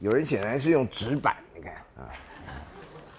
[0.00, 2.08] 有人显然是用纸板，你看啊，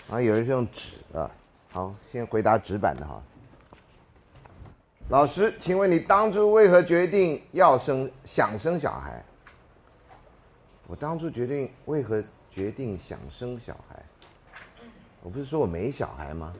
[0.09, 1.29] 啊，有人是用纸啊。
[1.71, 3.21] 好，先回答纸板的哈。
[5.09, 9.23] 老师，请问你当初为何决定要生想生小孩？
[10.87, 14.03] 我当初决定为何决定想生小孩？
[15.21, 16.53] 我不是说我没小孩吗？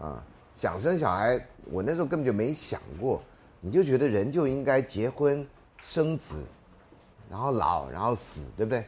[0.00, 0.24] 啊，
[0.56, 3.22] 想生小孩，我那时候根本就没想过。
[3.60, 5.46] 你就觉得人就应该结婚
[5.86, 6.42] 生子，
[7.30, 8.84] 然后老然后死，对不对？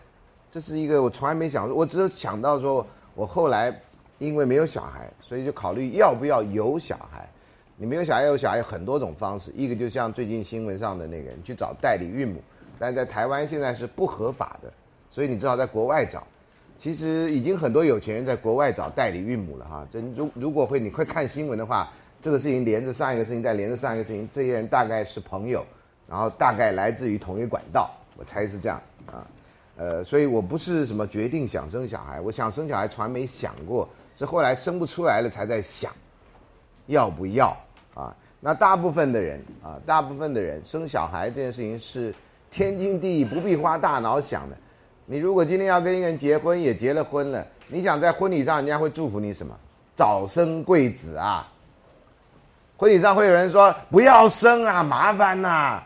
[0.55, 2.87] 这是一个我从来没想过，我只有想到说，
[3.17, 3.77] 我后来
[4.19, 7.29] 因为没有小孩，所以就考虑要不要有小孩。
[7.77, 12.41] 你没有小孩有小孩有很多种方式，一个就像最近新闻上的那个，你去找代理孕母，
[12.79, 14.73] 但在台湾现在是不合法的，
[15.11, 16.25] 所以你只好在国外找。
[16.79, 19.85] 其实已经很多有钱人在国外找代理孕母了哈。
[19.91, 21.89] 这如如果会你会看新闻的话，
[22.23, 25.67] 这个事情连着上一个事情，再连着上一个事情，这些人大概是朋友，
[26.09, 29.27] 然后大概来自于同一管道，我猜是这样啊。
[29.77, 35.93] 呃，所以我不是什么决定想生小孩，我想生小孩从来没想过，是后来生不出来了才在想。
[36.87, 37.57] 要不要
[37.95, 38.15] 啊？
[38.41, 42.15] 那大部分的人啊，大部分的人生小孩这件事情是
[42.51, 44.57] 天经地义，不必花大脑想的。
[45.07, 49.59] 你如果今天要跟一个人结婚，也结了婚了，你想在婚礼上人家会祝福你什么？
[49.97, 51.51] 早生贵子啊！
[52.77, 55.83] 婚礼上会有人说不要生啊，麻烦呐！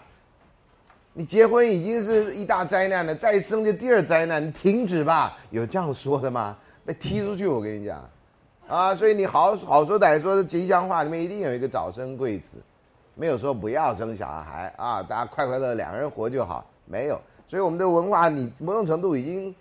[1.19, 5.37] 你结婚已经是一大灾难了，再生就第二灾难，你停止吧。
[5.51, 6.57] 有这样说的吗？
[6.85, 8.09] 被踢出去，我跟你讲。
[8.69, 12.59] 啊，所以你好好说歹说的吉祥话里面一定有一个早生贵子，
[13.17, 17.21] 没有说不要生小孩啊，大家快快乐乐两个人活就好，没有。
[17.49, 19.53] 所以我们的文化，你某种程度已经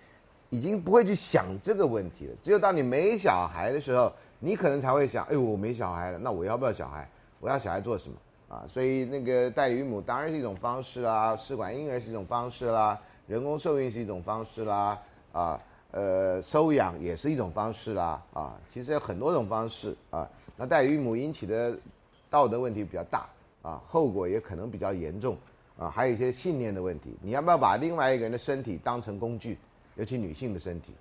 [0.52, 2.36] 已经不会去想这个问题了。
[2.44, 7.10] 只有当你没小孩的时候，你可能才会想，哎呦，我没小孩了，那我要不要小孩？
[7.40, 8.16] 我要小孩做什么？
[8.50, 15.00] 啊，所以那个代理孕母当然是一种方式啦，试管婴儿是一种方式啦，人工受孕是一种方式啦，
[15.32, 15.60] 啊。
[15.92, 20.30] 呃，收养也是一种方式啦，啊，其实有很多种方式啊。
[20.58, 21.76] 那代理孕母引起的
[22.30, 23.26] 道德问题比较大
[23.62, 25.38] 啊，后果也可能比较严重
[25.80, 27.16] 啊，还有一些信念的问题。
[27.22, 29.58] 你要不要把另外一个人的身体当成工具，
[29.96, 30.92] 尤其女性的身体？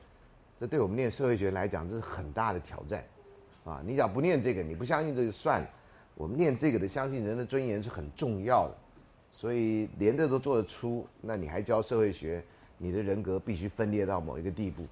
[0.60, 3.04] 这对我们念社会学来讲，这是很大的挑战
[3.64, 3.82] 啊。
[3.84, 5.68] 你想不念这个，你不相信这就算了。
[6.16, 8.74] 我们念这个的，相信人的尊严是很重要的，
[9.30, 12.42] 所以连这都做得出，那你还教社会学？
[12.78, 14.84] 你的人格必须分裂到某一个地步，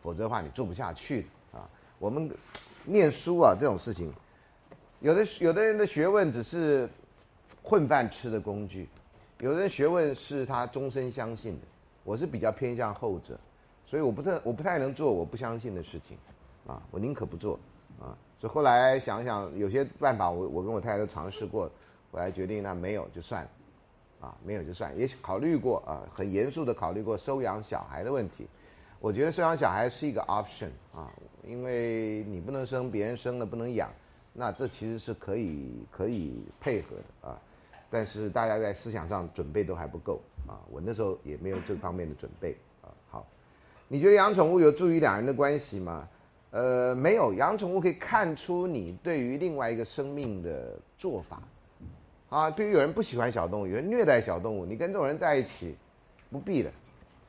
[0.00, 1.68] 否则的话你做不下去啊！
[1.98, 2.30] 我们
[2.84, 4.12] 念书啊这种事情，
[5.00, 6.88] 有的有的人的学问只是
[7.62, 8.88] 混饭吃的工具，
[9.40, 11.66] 有的人学问是他终身相信的。
[12.04, 13.38] 我是比较偏向后者，
[13.86, 16.16] 所以我不太我不太能做我不相信的事情，
[16.66, 17.58] 啊，我宁可不做。
[18.42, 21.70] 所以后来想想有些办法，我我跟我太太都尝试过，
[22.10, 23.46] 我来决定那没有就算。
[24.20, 28.48] 啊，没有就算，也考虑过啊，很严肃的考虑过收养小孩的问题。
[28.98, 31.08] 我觉得收养小孩是一个 option 啊，
[31.46, 33.88] 因为你不能生，别人生了不能养，
[34.32, 37.40] 那这其实是可以可以配合的啊。
[37.90, 42.90] 但是大家在思想上准备都还不够啊，我那时候也没有这方面的准备啊。
[43.08, 43.24] 好，
[43.86, 46.08] 你觉得养宠物有助于两人的关系吗？
[46.52, 51.42] 呃，没有，养宠物可以看出你对于另外一个生命的做法。
[52.28, 55.76] 啊，对于有人不喜欢小动物，有人虐待小动物，你跟这种人在一起，
[56.30, 56.70] 不必的。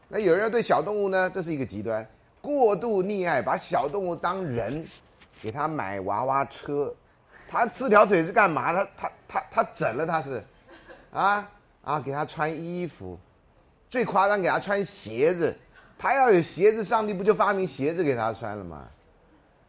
[0.09, 2.06] 那有人要对小动物呢，这是一个极端，
[2.41, 4.85] 过度溺爱，把小动物当人，
[5.41, 6.94] 给他买娃娃车，
[7.50, 8.73] 他四条腿是干嘛？
[8.73, 10.44] 他他他他整了他是，
[11.11, 11.50] 啊
[11.81, 13.17] 啊，给他穿衣服，
[13.90, 15.53] 最夸张给他穿鞋子，
[15.97, 18.85] 他要有鞋子，上帝不就发明鞋子给他穿了吗？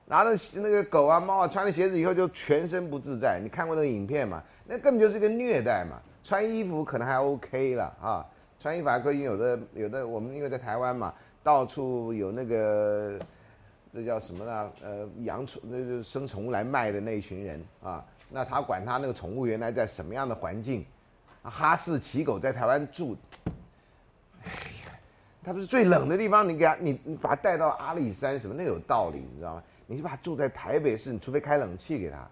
[0.07, 4.43] 拿着那个狗啊猫啊穿了鞋子以后就全身不自在，你看过那个影片吗？
[4.67, 6.01] 那根本就是个虐待嘛！
[6.23, 8.27] 穿衣服可能还 OK 了啊，
[8.59, 9.21] 穿衣服还可以。
[9.21, 11.13] 有的有的，我们因为在台湾嘛，
[11.43, 13.19] 到处有那个，
[13.93, 14.71] 这叫什么呢？
[14.83, 18.03] 呃，养宠那就生宠物来卖的那一群人啊。
[18.31, 20.85] 那他管他那个宠物原来在什么样的环境？
[21.43, 23.15] 哈士奇狗在台湾住，
[24.45, 24.51] 哎
[24.87, 24.99] 呀，
[25.45, 28.55] 它不是最冷的地方，你给它你你把它带到阿里山什么？
[28.57, 29.63] 那有道理，你知道吗？
[29.87, 32.29] 你就把它住在台北市，你除非开冷气给它。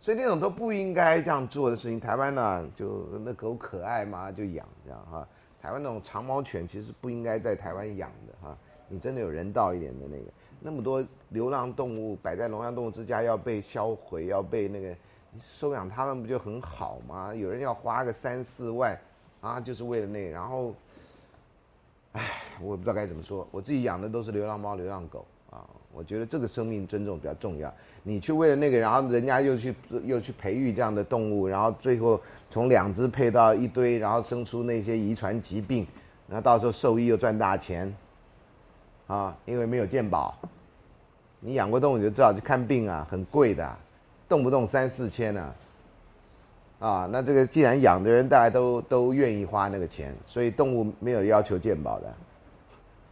[0.00, 5.26] 所以那种都不应该这样做的事情，台湾呢就那狗可爱嘛，就养这样哈。
[5.60, 8.58] 台湾那种长毛犬其实不应该在台湾养的哈。
[8.88, 10.24] 你真的有人道一点的那个，
[10.60, 14.94] 那么多流浪动物摆在龙阳动物之家要被销毁，要被那个
[15.40, 17.32] 收养它们不就很好吗？
[17.32, 18.98] 有人要花个三四万
[19.40, 20.30] 啊，就是为了那个。
[20.32, 20.74] 然后，
[22.12, 22.22] 唉，
[22.60, 23.46] 我也不知道该怎么说。
[23.50, 27.72] 我自己养的都是流浪猫、流浪狗啊，我觉得这个生命尊重比较重要。
[28.02, 29.74] 你去为了那个，然后人家又去
[30.04, 35.86] 又去培育这样的动物，然后最后从两只配到一堆，然后生出那些遗传疾病，
[36.26, 37.94] 那到时候兽医又赚大钱，
[39.06, 40.34] 啊，因为没有健保。
[41.38, 43.76] 你养过动物你就知道，去看病啊很贵的，
[44.28, 45.54] 动不动三四千呢。
[46.80, 52.12] 啊，那这个既然养的人大家都都愿意花那个钱，所以动物没有要求健保的，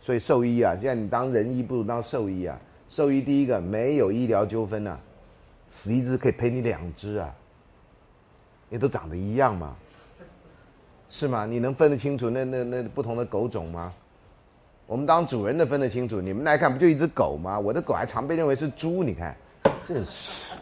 [0.01, 2.59] 所以兽医啊，现在你当人医不如当兽医啊。
[2.91, 4.99] 兽医第一个没有医疗纠纷呐，
[5.71, 7.33] 死一只可以赔你两只啊，
[8.69, 9.77] 因为都长得一样嘛，
[11.09, 11.47] 是吗？
[11.47, 13.93] 你能分得清楚那那那不同的狗种吗？
[14.89, 17.57] 我们当主人的分得清楚，你们来看不就一只狗吗？
[17.61, 19.37] 我的狗还常被认为是猪，你看，
[19.87, 20.53] 真是。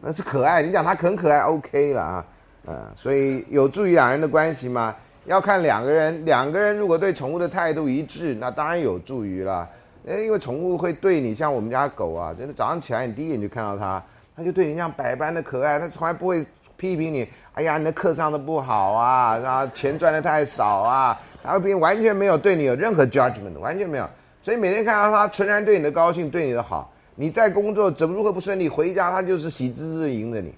[0.00, 2.26] 那是可爱，你讲它很可爱，OK 了啊，
[2.66, 4.94] 嗯，所以有助于两人的关系吗？
[5.26, 9.68] 要看两个人，两个人如果对宠物的态度一致，那当然有助于了。
[10.08, 14.00] 哎，因为宠物会对你，像我们家狗啊，真的早上起来你第一眼就看到它，
[14.36, 17.28] 它就对你像百般的可爱，它从来不会批评你。
[17.54, 24.08] 哎呀，你的课上的不好啊，然后钱赚的太少啊，它会并完全没有对你有任何 judgment，完全没有。
[24.44, 26.92] 所以每天看到它，纯然对你的高兴，对你的好。
[27.16, 30.54] 你在工作怎么如何不顺利，回家它就是喜滋滋的迎着你。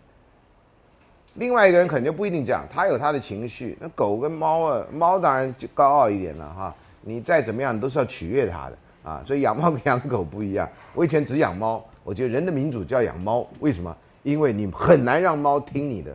[1.35, 3.79] 另外一个人可能就不一定这样，他有他的情绪。
[3.81, 6.75] 那狗跟猫啊，猫当然就高傲一点了哈。
[7.01, 8.77] 你再怎么样，你都是要取悦它的
[9.09, 9.23] 啊。
[9.25, 10.69] 所以养猫跟养狗不一样。
[10.95, 13.47] 我以前只养猫，我觉得人的民主就要养猫。
[13.61, 13.97] 为什么？
[14.25, 16.15] 因为你很难让猫听你的，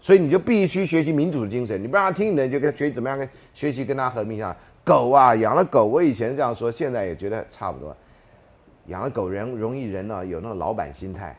[0.00, 1.82] 所以你就必须学习民主的精神。
[1.82, 4.58] 你不让它听你的，你就跟学习怎么样跟学习跟它和平相处。
[4.84, 7.96] 狗啊，养了狗，我以前这样说，现在也觉得差不多。
[8.86, 11.36] 养了狗人容易人呢有那种老板心态，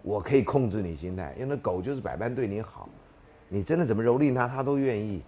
[0.00, 2.88] 我可以控制你心态，因为那狗就是百般对你好，
[3.48, 5.20] 你真的怎么蹂躏它，它都愿意。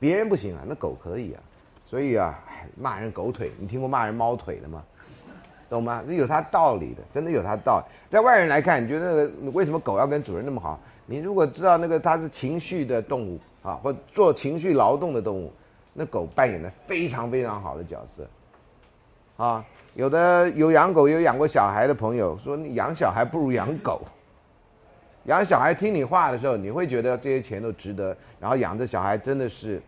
[0.00, 1.42] 别人不行啊，那狗可以啊。
[1.88, 2.38] 所以啊，
[2.76, 4.84] 骂人狗腿，你听过骂人猫腿的吗？
[5.70, 6.02] 懂吗？
[6.06, 7.84] 这有它道理的，真的有它道理。
[8.10, 10.78] 在外人来看，你觉得那个为什么狗要跟主人那么好？
[11.06, 15.50] 你如果知道那个它是情绪的动物啊，或做情绪劳动的动物，
[15.94, 19.64] 那狗扮演的非常非常好的角色，啊。
[19.94, 24.02] 有的有养狗有养过小孩的朋友说，你养小孩不如养狗。
[25.24, 28.16] 养小孩听你话的时候，你会觉得这些钱都值得。
[28.38, 29.82] 然后养着小孩真的是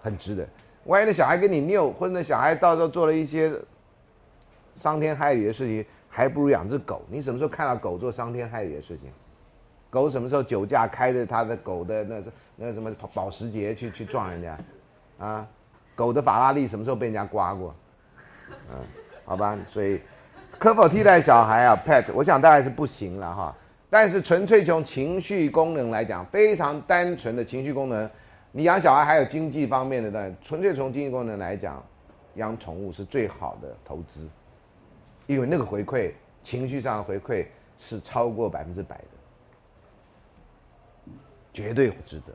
[0.00, 0.46] 很值得。
[0.84, 3.52] 万一那小孩跟你拗，或者那小孩到时候做了一些
[4.74, 7.02] 伤天害理的事情，还不如养只狗。
[7.08, 9.10] 你什么时候看到狗做伤天害理的事情？
[9.90, 12.22] 狗什么时候酒驾开着他的狗的那
[12.56, 14.58] 那什么保时捷去去撞人家？
[15.18, 15.46] 啊，
[15.94, 17.74] 狗的法拉利什么时候被人家刮过？
[18.70, 18.76] 嗯。
[19.26, 19.98] 好吧，所以
[20.58, 23.56] 可否替代小孩啊？Pet，我想当然是不行了哈。
[23.88, 28.10] 但是纯粹从情绪功能来讲，非常单纯的情绪功能，
[28.56, 31.84] 你养小孩还有经济方面的，但纯粹从经济功能来讲，
[32.36, 34.28] 养宠物是最好的投资，
[35.26, 36.12] 因为那个回馈，
[36.44, 37.44] 情绪上的回馈
[37.80, 39.04] 是超过百分之百的，
[41.52, 42.32] 绝对值得，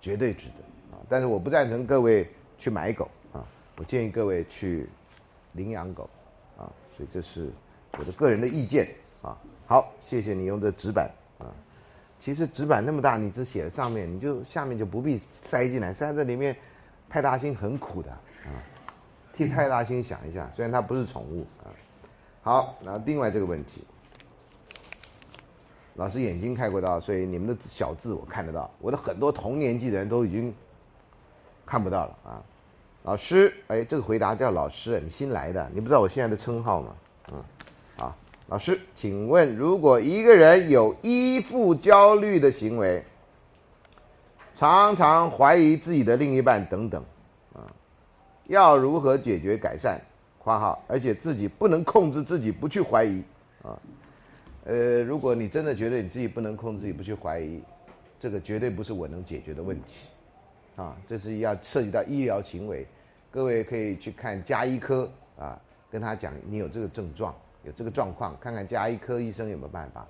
[0.00, 1.02] 绝对值得啊！
[1.08, 3.44] 但是我不赞成各位去买狗啊，
[3.76, 4.88] 我建议各位去。
[5.54, 6.08] 领养狗，
[6.56, 7.50] 啊，所以这是
[7.98, 8.88] 我的个人的意见
[9.20, 9.36] 啊。
[9.66, 11.10] 好，谢谢你用这纸板。
[12.20, 16.54] 其实纸板那么大，你只写在上面，你就下面就不必塞进来，塞在里面，
[17.08, 18.52] 派大星很苦的啊。
[19.32, 21.72] 替派大星想一下，虽然它不是宠物啊。
[22.42, 23.82] 好，然后另外这个问题，
[25.94, 30.54] 老师眼睛开过刀，所以你们的小字我看得到，我的很多同年纪的人都已经
[31.64, 32.42] 看不到了啊。
[33.04, 36.94] 老师，哎，这个回答叫老师，你新来的，你不知道我现在的称号吗？
[38.50, 43.00] 老师，请问，如果一个人有依附焦虑的行为，
[44.56, 47.00] 常常怀疑自己的另一半等等，
[47.54, 47.62] 啊，
[48.48, 50.00] 要如何解决改善
[50.42, 53.22] ？（括号）而且自己不能控制自己不去怀疑，
[53.62, 53.78] 啊，
[54.64, 57.62] 呃，如果你真的觉得你自己不能控制自己不去怀疑，
[58.18, 60.08] 这个绝对不是我能解决的问题。
[60.74, 62.84] 啊，这是要涉及到医疗行为，
[63.30, 65.56] 各位可以去看加医科啊，
[65.88, 70.06] 跟他讲你有这个症状，有这个状况，看看加医科医生有没有办法。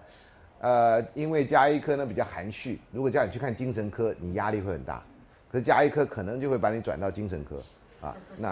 [0.61, 5.03] 呃，因为加医科呢比较含蓄，如果叫你去看精神科，你压力会很大，
[5.51, 7.63] 可是加医科可能就会把你转到精神科
[8.01, 8.15] 啊。
[8.37, 8.49] 那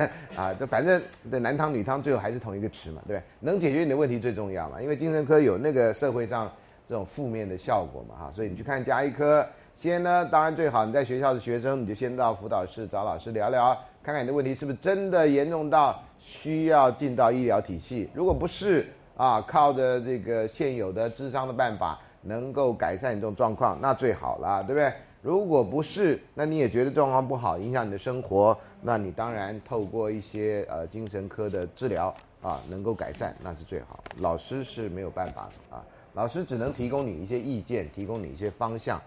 [0.34, 3.22] 啊，这反正的男汤女汤最后还是同一个池嘛，对不对？
[3.40, 6.50] 能解决你的问题最重要嘛，因为精神科有那个社会上
[6.88, 9.46] 这种负面的效果嘛，哈，所以你去看加医科。
[9.74, 18.10] 先呢，当然最好你在学校的学生，你就先到辅导室找老师聊聊，看看你的问题是不是真的严重到需要进到医疗体系。
[18.12, 24.92] 如果不是啊，靠着这个现有的智商的办法能够改善你这种状况，那最好了，对不对？
[25.20, 34.02] 如果不是，那你也觉得状况不好，影响你的生活，那你当然透过一些呃精神科的治疗啊，能够改善，那是最好。
[34.18, 39.00] 老师是没有办法的啊，老师只能提供你一些意见，提供你一些方向。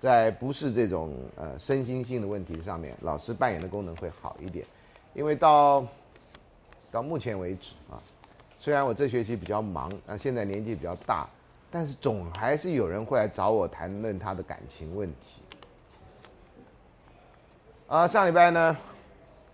[0.00, 4.64] 在不是这种呃身心性的问题上面，老师扮演的功能会好一点。
[5.14, 5.84] 因为到
[6.90, 8.00] 到目前为止啊，
[8.60, 11.28] 虽然我这学期比较忙，啊现在年纪比较大，
[11.70, 15.42] 但是总还是有人会来找我谈论他的感情问题。
[17.88, 18.76] 啊，上礼拜呢，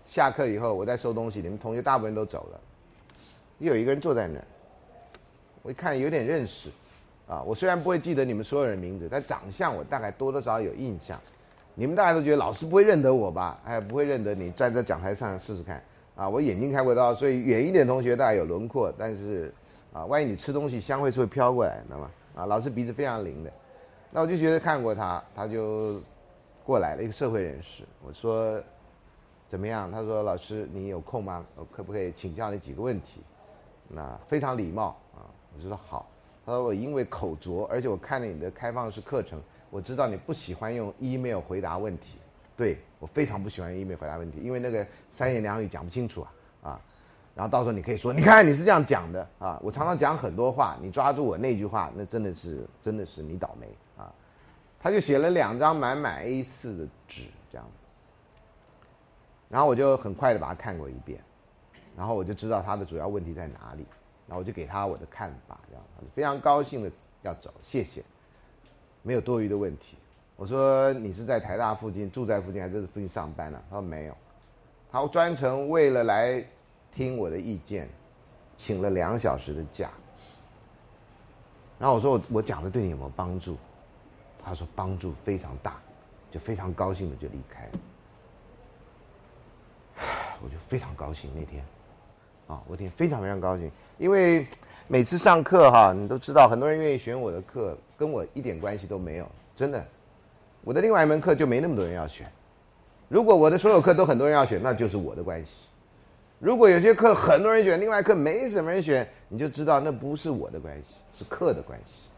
[0.06, 2.60] 下课以后我在收东西，你们同学大部分都走了，
[3.58, 4.44] 又有一个人坐在那儿，
[5.62, 6.68] 我一看有点认识，
[7.28, 11.18] 啊，我虽然不会记得你们所有人名字，但长相我大概多多少少有印象。
[11.74, 13.58] 你们大家都觉得老师不会认得我吧？
[13.64, 15.82] 哎，不会认得你，站在讲台上试试看。
[16.14, 19.52] 啊，我眼睛开过刀，所以远一点同学大概有轮廓，但是，
[19.92, 22.10] 啊，万一你吃东西香味是会飘过来，知道吗？
[22.36, 23.52] 啊，老师鼻子非常灵的，
[24.10, 26.00] 那我就觉得看过他，他就。
[26.66, 28.58] 过来了一个社会人士，我说
[29.50, 29.92] 怎么样？
[29.92, 31.44] 他说：“老师，你有空吗？
[31.56, 33.20] 我可不可以请教你几个问题？”
[33.86, 36.08] 那非常礼貌啊，我就说好。
[36.44, 42.18] 他说：“我因为口拙，而且我看了你的开放式课程，我知道你不喜欢用 email 回答问题。
[42.56, 46.30] 对我非常不喜欢用 email 回答问题，因为那个三言两语讲不清楚啊
[46.62, 46.80] 啊。
[47.34, 54.12] 然后到时候你可以说，你看你是这样讲的啊，我常常讲很多话，你抓住我那句话，那真的是真的是你倒霉啊。”
[54.80, 57.66] 他就写了两张满满 A4 的纸，这样，
[59.48, 61.18] 然后我就很快的把它看过一遍，
[61.96, 63.86] 然后我就知道他的主要问题在哪里，
[64.26, 66.90] 然后我就给他我的看法，这样，非常高兴的
[67.22, 68.02] 要走，谢谢，
[69.02, 69.96] 没有多余的问题。
[70.36, 73.62] 我说你是在台大附近住在附近还是在附近上班呢？
[73.70, 74.16] 他说没有，
[74.90, 76.44] 他专程为了来
[76.94, 77.88] 听我的意见，
[78.56, 79.90] 请了两小时的假。
[81.78, 83.56] 然后我说我我讲的对你有没有帮助？
[84.42, 85.76] 他说帮助非常大，
[86.30, 87.72] 就非常高兴的就离开了。
[90.42, 91.64] 我就非常高兴那天，
[92.48, 94.46] 啊，我天非常非常高兴，因为
[94.88, 99.84] 每次上课哈，你都知道很多人愿意选我的课，跟我一点关系都没有，真的。
[100.62, 102.26] 我的另外一门课就没那么多人要选。
[103.08, 105.66] 如果我的所有课都很多人要选，那就是我的关系。
[106.38, 112.08] 如果有些课很多人选，另外课没什么人选，你就知道那不是我的关系，是课的关系。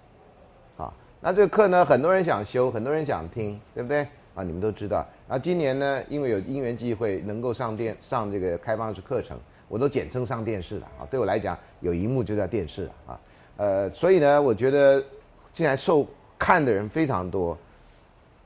[0.76, 4.06] 啊那这个课呢，很多人想修，很多人想听，对不对？
[4.34, 5.04] 啊，你们都知道。
[5.28, 9.36] 啊，今年呢，因为有因缘际会，能够上电上这个开放式课程，
[9.68, 11.06] 我都简称上电视了啊。
[11.10, 13.20] 对我来讲，有荧幕就叫电视了啊。
[13.56, 15.02] 呃，所以呢，我觉得
[15.52, 16.06] 竟然受
[16.38, 17.56] 看的人非常多。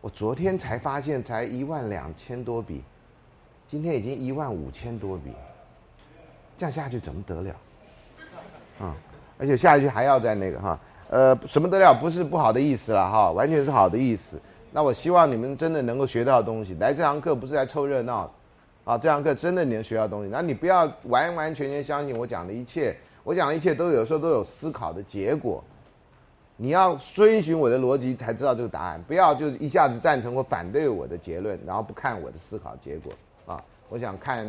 [0.01, 2.83] 我昨天才发现，才一万两千多笔，
[3.69, 5.33] 今天已经一万五千多笔，
[6.57, 7.55] 这样下去怎么得了？
[8.81, 8.97] 啊，
[9.37, 10.81] 而且下一句还要在那个哈。
[11.11, 11.93] 呃，什么得了？
[12.01, 14.41] 不是不好的意思了哈，完全是好的意思。
[14.73, 16.75] 那我希望你们真的能够学到东西。
[16.79, 18.33] 来这堂课不是来凑热闹，
[18.91, 20.29] 啊，这堂课真的你能学到东西。
[20.33, 22.93] 那你不要完完全全相信我讲的一切，
[23.23, 25.63] 我讲的一切都有时候都有思考的结果。
[26.57, 33.13] 你要遵循我的逻辑才知道这个答案，不要就一下子赞成或反对我的结论，然后不看我的思考结果
[33.47, 33.63] 啊。
[33.89, 34.45] 我想看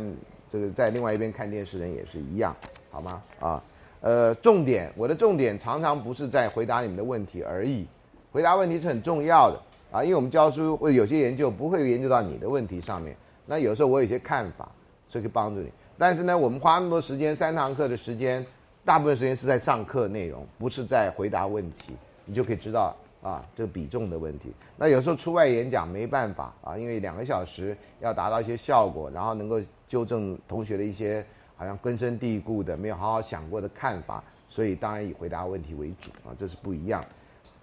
[0.50, 2.52] 这个在另外一边看电视人也是一样，
[2.90, 3.22] 好吗？
[3.38, 3.62] 啊。
[4.00, 7.86] 呃，重点，我的重点常常不是在回答你们的问题而已，
[8.32, 9.60] 回答问题是很重要的
[9.92, 13.16] 啊，因为我们教书或者有些研究不会研究到你的问题上面，
[13.52, 14.66] 那有时候我有些看法，
[15.06, 15.70] 所以可以帮助你。
[15.98, 18.42] 但是呢，我们花那么多时间，三堂课的时间，
[18.82, 21.94] 大部分时间是在上课内容，不是在回答问题，
[22.24, 24.54] 你就可以知道啊这个比重的问题。
[24.78, 31.22] 那有时候出外演讲没办法啊，因为两个小时要达到一些效果，然后能够纠正同学的一些。
[31.54, 37.04] 好像根深蒂固的，没有好好想过的看法，所以当然以回答问题为主啊，这是不一样，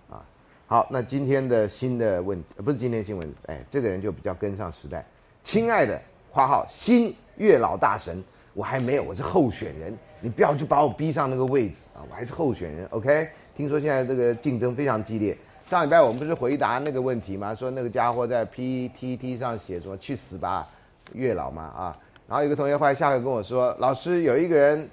[0.10, 0.24] 啊，
[0.68, 5.06] 好，那今天的新的问，不是今天新闻，哎，这个人就比较跟上时代。
[5.52, 9.92] 亲爱的花号新月老大神，我还没有，我是候选人，
[10.22, 13.28] 你不要去把我逼上那个位置啊，我还是候选人，OK？
[13.58, 15.36] 听说现在这个竞争非常激烈，
[15.68, 17.56] 上礼拜我们不是回答那个问题吗？
[17.56, 20.68] 说那个家伙在 PTT 上写说去死吧，
[21.14, 21.98] 月老嘛啊。
[22.28, 24.88] 然后有个同学后来下课跟我说：“老师，有一个人，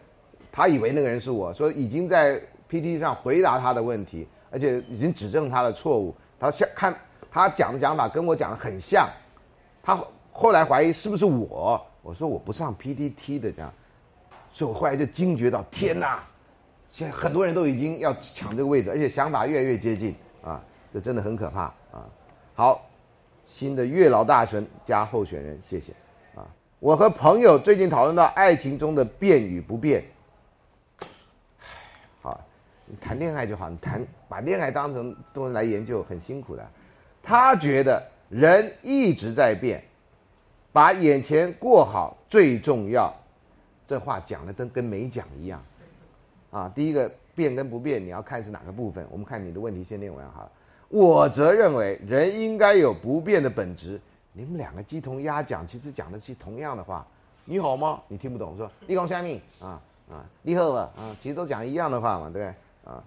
[0.50, 6.14] 他以为那个人是我，说已经在 PTT 上回答他的问题，而且已经指正他的错误。
[6.40, 6.96] 他像看
[7.30, 9.06] 他讲的讲法跟我讲的很像，
[9.82, 10.02] 他
[10.36, 11.84] 后来怀疑是不是我。
[12.02, 13.72] 我说我不上 P T T 的这样，
[14.52, 16.22] 所以我后来就惊觉到，天哪，
[16.88, 20.14] 现在很多人都已经要抢这个位置，而且想法越来越接近
[20.44, 20.62] 啊，
[20.92, 22.06] 这真的很可怕啊。
[22.54, 22.86] 好，
[23.48, 25.92] 新的月老大神加候选人，谢谢
[26.36, 26.46] 啊。”
[26.78, 30.04] 我和朋友最近讨论到爱情中的变与不变。
[32.22, 32.40] 好，
[32.84, 36.64] 你谈恋爱就好，你谈把恋爱当成东西来研究很辛苦的。
[37.20, 39.82] 他觉得人一直在变，
[40.76, 43.10] 把眼前过好最重要。
[43.86, 45.64] 这话讲的跟跟没讲一样。
[46.50, 49.06] 啊，第一个变跟不变，你要看是哪个部分。
[49.10, 50.46] 我们看你的问题先念完哈。
[50.90, 53.98] 我则认为人应该有不变的本质。
[54.34, 57.06] 你们两个鸡同鸭讲，其实讲的是同样的话。
[57.46, 58.02] 你好吗？
[58.06, 59.80] 你听不懂，说立功下命啊
[60.10, 63.02] 啊，立贺吧啊，其实都讲一样的话嘛，对不对啊？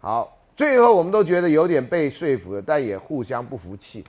[0.00, 4.04] 好，最后我们都觉得有点被说服了，但也互相不服气。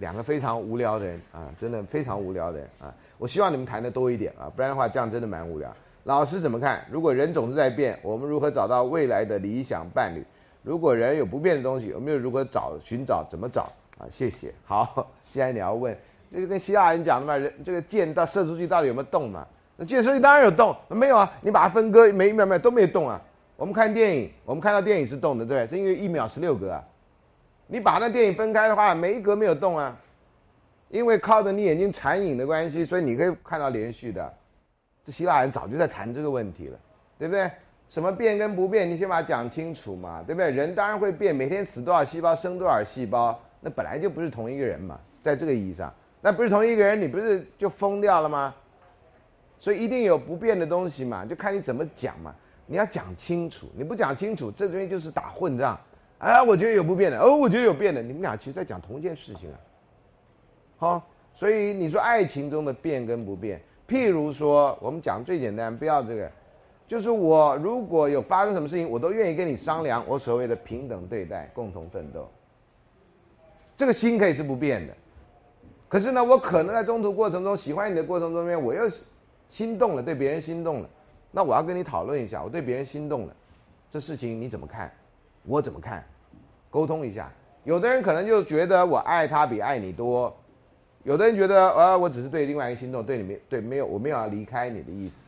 [0.00, 2.92] 两个非常无聊的人啊，真的非常无聊的人啊！
[3.18, 5.70] 我希望你们谈的多一点啊，不然的话这样真的蛮无聊。
[6.04, 6.82] 老师怎么看？
[6.90, 10.24] 如果人总是在变，我们如何找到未来的理想伴侣？
[10.62, 13.22] 如果人有不变的东西，我们又如何找寻找？
[13.28, 14.08] 怎么找啊？
[14.10, 14.52] 谢谢。
[14.64, 15.94] 好，既然你要问，
[16.32, 19.46] 这个跟希腊人讲的嘛，人这个箭到射出去到底有没有动嘛？
[19.76, 21.30] 那箭射出去当然有动，没有啊？
[21.42, 23.20] 你把它分割，每一秒秒都没有动啊。
[23.56, 26.82] 我们看电影，我们看到电影是动的，对，是因为一秒十六格啊。
[27.72, 29.96] 你把那电影分开的话，每一格没有动啊，
[30.88, 34.34] 因为靠着你眼睛残影的关系，所以你可以看到连续的。
[35.04, 36.78] 这希腊人早就在谈这个问题了，
[37.16, 37.48] 对不对？
[37.88, 40.50] 什么变跟不变，你先把它讲清楚嘛，对不对？
[40.50, 48.52] 人当然会变，每天死多少细胞，生多少细胞，那本来就不是同一个人嘛，在这个意义上，那不是同一个人，你不是就疯掉了吗？
[49.58, 52.34] 所以一定有不变的东西嘛，就看你怎么讲嘛。
[52.66, 55.78] 你要讲清楚，你不讲清楚，这东西就是打混仗。
[56.20, 59.58] 啊，我觉得有不变的，哦，我觉得有变的，你们俩其实在讲同一件事情啊。
[60.76, 63.58] 好，所以你说爱情中的变跟不变，
[63.88, 66.30] 譬如说，我们讲最简单，不要这个，
[66.86, 72.30] 就是我如果有发生什么事情，我都愿意跟你商量，我所谓的平等对待，共同奋斗。
[73.74, 74.94] 这个心可以是不变的，
[75.88, 78.82] 可是呢，我可能在中途过程中喜欢你的过程中面，我又
[79.48, 80.90] 心动了，对别人心动了，
[81.30, 83.34] 那我要跟你讨论一下，我对别人心动了，
[83.90, 84.92] 这事情你怎么看？
[85.44, 86.04] 我怎么看？
[86.70, 87.30] 沟通一下。
[87.64, 90.34] 有的人可能就觉得我爱他比爱你多，
[91.02, 95.26] 有的人觉得呃，我只是对另外一个心动，对你没对没有，我没有要离开你的意思。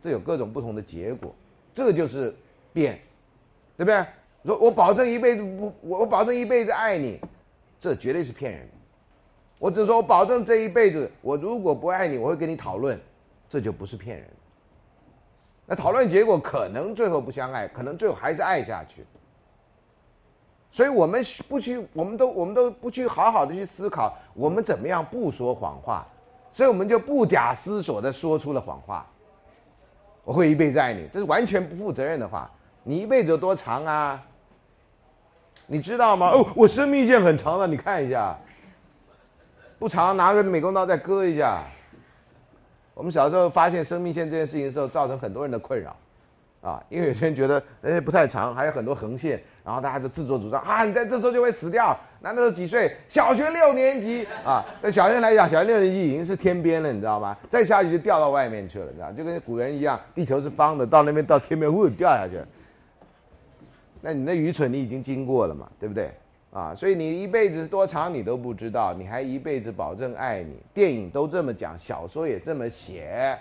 [0.00, 1.34] 这有各种不同的结果，
[1.74, 2.34] 这就是
[2.72, 2.98] 变，
[3.76, 4.04] 对不对？
[4.44, 7.20] 说我保证一辈子不，我我保证一辈子爱你，
[7.78, 8.68] 这绝对是骗人。
[9.58, 12.98] 我只说我保证这一辈子，我如果不爱你，我会跟你讨论，
[13.48, 14.26] 这就不是骗人。
[15.66, 19.04] 那讨论结果可能最后不相爱，可能最后还是爱下去。
[20.74, 26.04] 所以我们不去，我们都我们都不去好好的去思考，我们怎么样不说谎话，
[26.50, 29.06] 所以我们就不假思索的说出了谎话。
[30.24, 32.50] 我会一辈子爱你，这是完全不负责任的话。
[32.82, 34.20] 你一辈子有多长啊？
[35.68, 36.30] 你知道吗？
[36.30, 38.36] 哦，我生命线很长的，你看一下。
[39.78, 41.62] 不长，拿个美工刀再割一下。
[42.94, 45.96] 我们小时候发现生命线这件事情的时候，造成很多人的困扰。
[46.62, 51.98] 啊，因为有些人觉得哎不太长，还有很多横线，然后大家就自作主张啊，你在这时候就会死掉。
[52.20, 52.94] 那那时候几岁？
[53.08, 57.36] 小学六年级啊，对小学来讲，小学六年级已经是天边了，你知道吗？
[57.48, 62.46] 再下去就掉到外面去了，你知道就跟古人一样，地球是方的，到那边到天边呜掉下去了。
[64.02, 66.10] 那你那愚蠢，你已经经过了嘛，对不对？
[66.52, 70.56] 啊，所以你一辈子多长你都不知道，你还一辈子保证爱你？
[70.72, 73.36] 电影都这么讲，小说也这么写。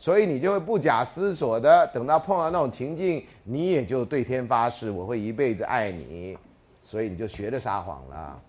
[0.00, 6.38] 所以你就会不假思索的，等到碰到那种情境，你也就对天发誓，我会一辈子爱你。
[6.82, 8.40] 所以你就学着撒谎了。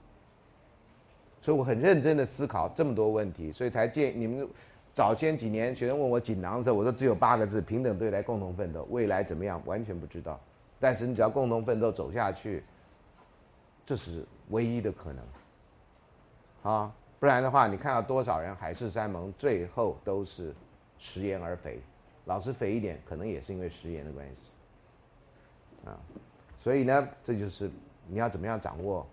[1.41, 4.47] 所以我很认真的思考这么多问题，所以才建你们。
[4.93, 8.87] 早先几年学生问我锦囊的时候，我说只有八个字：平等对待，共同奋斗。
[8.89, 10.39] 未来怎么样，完全不知道。
[10.79, 12.63] 但是你只要共同奋斗走下去，
[13.85, 16.71] 这是唯一的可能。
[16.73, 20.55] 啊，不然的话，你看到多少人海誓山盟，最后都是。
[21.03, 21.79] 食盐而肥，
[22.25, 25.97] 老是肥一点，可能也是因为食盐的关系，啊，
[26.63, 27.69] 所以呢，这就是
[28.07, 29.05] 你要怎么样掌握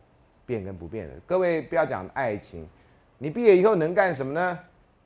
[0.44, 1.14] 变跟不变的。
[1.26, 2.68] 各位不要讲爱情，
[3.16, 4.58] 你毕业以后能干什么呢？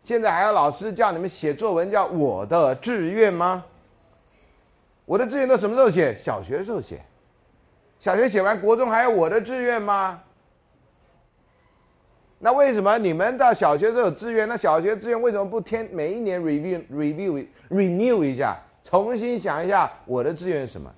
[0.02, 3.64] 现在还有老师叫你们写作文，叫我的志愿吗？
[5.04, 6.16] 我的志愿都什么时候写？
[6.16, 7.00] 小学时候写，
[8.00, 10.20] 小学写完，国中还有我的志愿吗？
[12.44, 14.48] 那为什么你们到小学时候有资源？
[14.48, 20.92] 那小学资源为什么不填每一年 review review renew 一下，重新想一下我的资源是什么？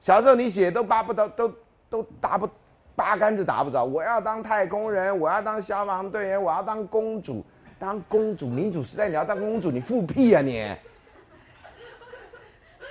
[0.00, 1.52] 小时候你写都八不到，都
[1.88, 2.50] 都答不
[2.96, 3.84] 八竿子打不着。
[3.84, 7.44] 我要当太空人，我要当消防队员，我要当公主。
[7.78, 10.68] 当公主，民主时代你要当公主，你复辟啊你？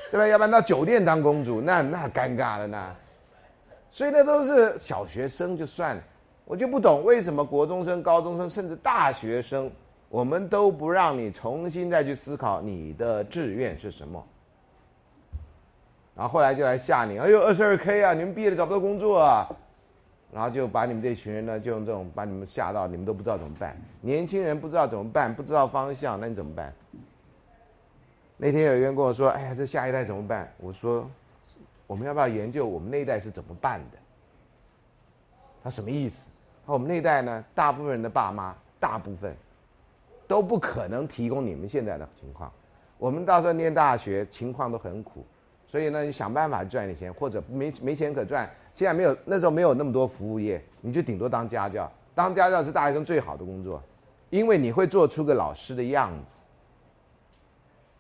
[0.10, 0.26] 对吧？
[0.26, 2.96] 要不然到酒店当公主，那那尴尬了那。
[3.92, 6.02] 所以那都是小学生就算了。
[6.48, 9.70] 我就不懂为什么国中生、高中生甚至大学生，
[10.08, 14.26] 我们都不让你重新再去思考你的志愿是什么。
[16.16, 19.46] 然后后来就来吓你，哎呦，二十二 K 啊，你们毕业了找不到工作啊，
[20.32, 23.76] 然后就把你们这群人呢，就用这种把你们吓到，你们都不知道怎么办。
[24.00, 26.74] 年轻人不知道怎么办，不知道方向，那你怎么办？
[28.38, 31.10] 那天有一个人跟我说：“哎呀，这下一代怎么办？”我说
[31.86, 33.98] ：“我们要不要研究我们那一代是怎么办的？
[35.64, 36.30] 他什么意思？
[36.74, 39.34] 我们那一代呢，大部分人的爸妈，大部分
[40.28, 42.52] 都不可能提供你们现在的情况。
[42.98, 45.26] 我们到时候念大学，情况都很苦，
[45.66, 48.50] 所以呢，你想办法赚点钱，或者没没钱可赚。
[48.74, 51.90] 现在没有，那时候没有那么多服务业，你就顶多当家教。
[52.14, 53.82] 当家教是大学生最好的工作，
[54.30, 56.42] 因为你会做出个老师的样子。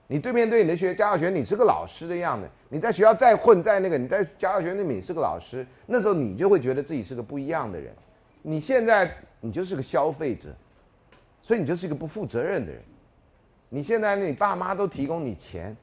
[0.08, 2.50] 你对面对你的学家教学，你是个老师的样子。
[2.68, 7.96] 你在学校再混再那个，你在家教学那你是个老师，那时候你就会觉得自己是个不一样的人。
[8.42, 10.54] 你现在你就是个消费者，
[11.42, 12.82] 所以你就是一个不负责任的人。
[13.70, 15.76] 你现在你爸妈都提供你钱，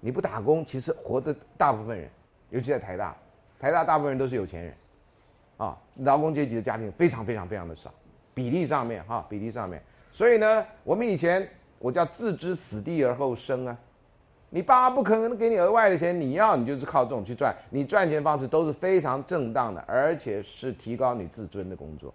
[0.00, 2.10] 你不打工，其实活的大部分人，
[2.50, 3.16] 尤其在台大，
[3.58, 4.74] 台大大部分人都是有钱人，
[5.56, 7.92] 啊，劳工阶级的家庭非常非常非常的少，
[8.34, 13.78] 比例上面哈，比例上面，所以呢，我们以前我叫置之死地而后生啊，
[14.54, 22.14] 你爸妈不可能给你额外的钱，你要你就是靠这种去赚，你赚钱方式都是非常正当的，而且是提高你自尊的工作，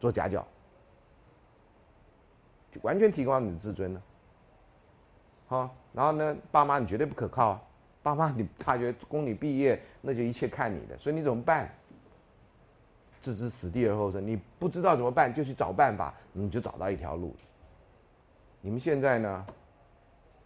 [0.00, 0.42] 做家教，
[2.80, 4.02] 完全提高你的自尊呢。
[5.46, 7.62] 好，然后呢，爸妈你绝对不可靠啊！
[8.02, 11.70] 爸妈你大学供你毕业，那就一切看你的，所以你怎么办？
[13.20, 17.36] 置之死地而后生，你不知道怎么办，就去找办法，你就找到一条路。
[18.62, 19.46] 你们现在呢，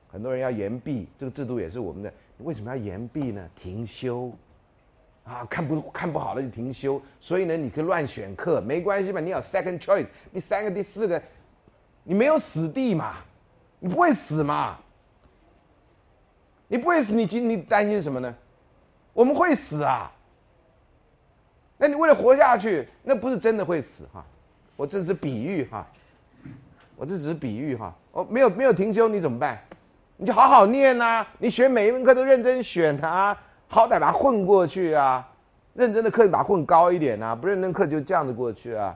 [0.08, 3.48] 很多人要延毕，这个制度也是我们的，你为什么要延毕呢？
[3.54, 4.32] 停休，
[5.22, 11.22] 啊，看不看不好了就停休，所以呢，你可以乱选课，没关系嘛，你有 second choice，第三个、第四个，
[12.02, 13.16] 你没有死地嘛，
[13.78, 14.78] 你不会死嘛。
[16.70, 18.36] 你不会死，你今你担心什么呢？
[19.14, 20.12] 我们会死啊！
[21.78, 24.22] 那你为了活下去，那不是真的会死哈。
[24.76, 25.90] 我这是比喻哈，
[26.94, 27.96] 我这只是比喻哈。
[28.12, 29.58] 哦，没有没有停休，你怎么办？
[30.18, 35.26] 你就好好念呐，你选每一门课都认真选啊，好歹把它混过去啊。
[35.74, 38.94] 认真的课把它混高一点啊，不认真课就这样子过去啊。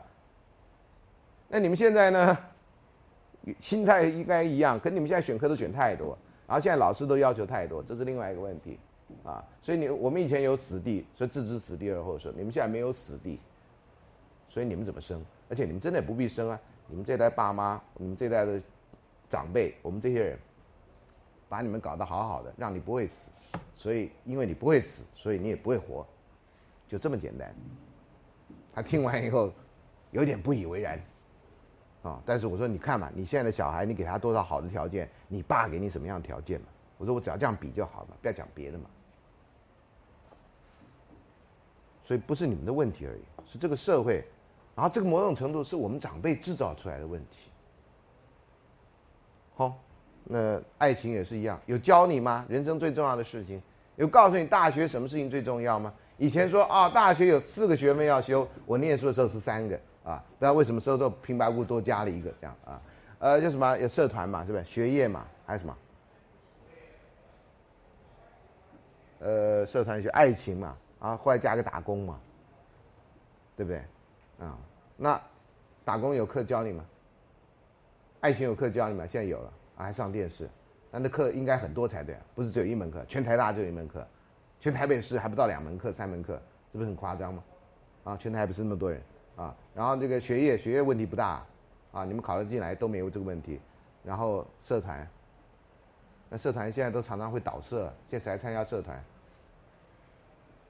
[1.48, 2.38] 那你们现在呢？
[3.58, 6.16] 心态应该一样，可你们现在选课都选太多。
[6.46, 8.78] 然后现在老师都要求太多，这是另外一个问题，
[9.24, 12.32] 啊，所以你我们以前有死地，所以置之死地而后生。
[12.36, 13.40] 你们现在没有死地，
[14.48, 15.20] 所以你们怎么生？
[15.48, 16.60] 而且你们真的也不必生啊！
[16.86, 18.60] 你们这代爸妈，你们这代的
[19.28, 20.38] 长辈，我们这些人，
[21.52, 23.30] 把你们搞得好好的，让你不会死，
[23.74, 26.06] 所以因为你不会死，所以你也不会活，
[26.88, 27.54] 就这么简单。
[28.72, 29.52] 他听完以后，
[30.12, 30.98] 有点不以为然。
[32.04, 32.18] 啊！
[32.24, 35.06] 但是我说，你看嘛，你现在的小孩，你给他多少好的条件？
[35.28, 36.66] 你爸给你什么样的条件嘛？
[36.96, 38.86] 我说我只要这样比就好了，不要讲别的嘛。
[42.02, 44.24] 所以不是你们的问题而已，是这个社会，
[44.74, 47.50] 然后这个某种程度是我们长辈制造出来的问题。
[49.54, 49.78] 好，
[50.24, 52.44] 那爱情也是一样，有教你吗？
[52.48, 53.60] 人生最重要的事情，
[53.96, 55.92] 有告诉你大学什么事情最重要吗？
[56.18, 59.78] 以前说啊，大学有四个学分要修，我念书的时候是三个。
[60.04, 62.82] 啊，不知道为什么收做平白无故多加了一个这样啊，
[63.20, 63.78] 呃，叫什么？
[63.78, 64.64] 有社团嘛，是不是？
[64.64, 65.76] 学业嘛，还有什么？
[69.20, 72.18] 呃，社团学爱情嘛，啊，后来加个打工嘛，
[73.56, 73.80] 对不对？
[74.40, 74.58] 啊，
[74.96, 75.22] 那
[75.84, 76.84] 打工有课教你吗？
[78.18, 79.06] 爱情有课教你吗？
[79.06, 80.48] 现在有了，还上电视，
[80.90, 84.06] 那那课应该很多才对，不是只有一门课，全台大只有一门课，
[84.60, 86.40] 全台北市还不到两门课、三门课，
[86.72, 87.42] 这不是很夸张吗？
[88.04, 89.00] 啊，全台不是那么多人。
[89.34, 91.42] 啊，然后这个学业学业问题不大，
[91.90, 93.58] 啊，你们考得进来都没有这个问题，
[94.04, 95.08] 然后社团，
[96.28, 99.02] 那社团现在都常常会倒社，现在谁还参加社团？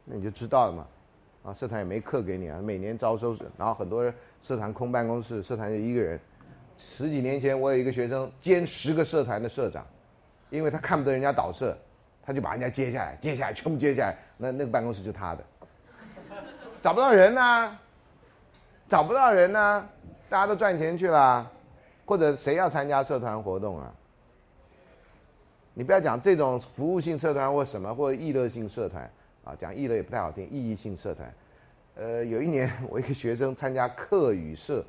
[0.05, 0.87] 那你就知道了嘛，
[1.51, 4.05] 啊，社团也没课给你啊，每年招收，然后很多
[4.43, 6.21] 社团空办公室，社团就一个人。
[6.77, 9.87] 十几年前我有一个学生兼十个社团的社长，
[10.51, 11.77] 因为他看不得人家倒社，
[12.23, 15.45] 他就把人家接下来，接下来全部接下来，那那个办公室就他的，
[16.81, 17.79] 找不到人呐。
[18.89, 19.89] 找不到人呢，
[20.29, 21.51] 大家都赚钱去了，
[22.05, 23.91] 或者谁要参加社团活动啊？
[25.73, 29.11] 你不要讲这种服务性社团或什么，或者娱乐性社团
[29.45, 31.35] 啊，讲娱乐也不太好听，意义性社团。
[31.95, 34.85] 呃，有一年 我一个学生参加课语社，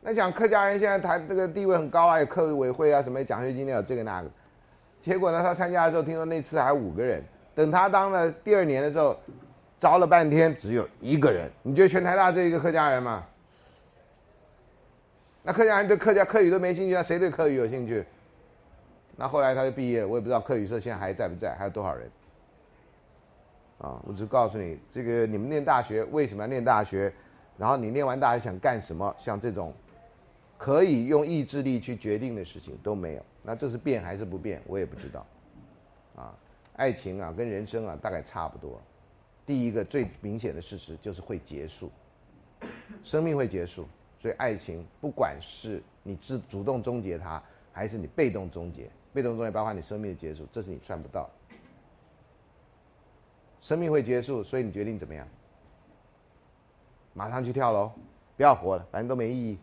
[0.00, 4.30] 那讲客家人现在谈这个地位很高啊，有课委会啊，什么奖学金有这个那个，
[5.00, 7.22] 结果呢，他参加的时候听说那次还五个人，
[7.54, 9.18] 等他当了第二年的时候。
[9.80, 11.48] 招了半天，只有一个人。
[11.62, 13.24] 你觉得全台大这一个客家人吗？
[15.44, 18.04] 那客家人对客家客语都没兴趣，那谁对客语有兴趣？
[19.14, 22.10] 那后来他就毕业了，我也不知道客语社现在还在不在，还有多少人？
[23.78, 27.12] 啊，我只告诉你，这个你们念大学为什么要念大学？
[27.56, 29.14] 然后你念完大学想干什么？
[29.16, 29.72] 像这种
[30.58, 33.24] 可以用意志力去决定的事情都没有。
[33.42, 34.60] 那这是变还是不变？
[34.66, 35.24] 我也不知道。
[36.16, 36.36] 啊。
[36.74, 38.80] 爱情啊跟人生啊大概差不多。
[39.44, 41.90] 第一个最明显的事实就是会结束，
[43.02, 43.88] 生命会结束，
[44.20, 47.42] 所以爱情不管是你自主动终结它，
[47.72, 51.28] 还是你被动终结，被动终结包括你生命的结束，这是你赚不到。
[53.60, 55.26] 生命会结束，所以你决定怎么样？
[57.12, 57.90] 马上去跳楼，
[58.36, 59.58] 不要活了，反正都没意义。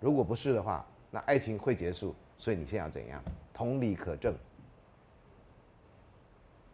[0.00, 3.22] 如果不是的话，那爱情会结束，所以你现在要怎样？
[3.52, 4.34] 同理可证。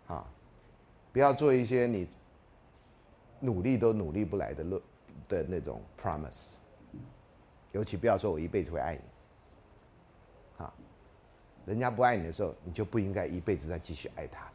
[0.07, 0.27] 啊，
[1.13, 2.07] 不要做一些你
[3.41, 4.83] 努力都努力不来的论
[5.29, 6.53] 的那种 promise，
[7.73, 10.63] 尤其不要说我一辈子会爱你。
[10.63, 10.75] 啊，
[11.65, 14.47] 人家不爱你的时候，你就不应该一辈子再继续爱他。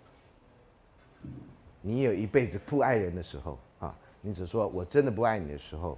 [1.81, 5.97] 你有一辈子不爱人的时候啊，你只说我真的不爱你的时候，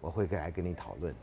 [0.00, 1.14] 我会来跟你讨论，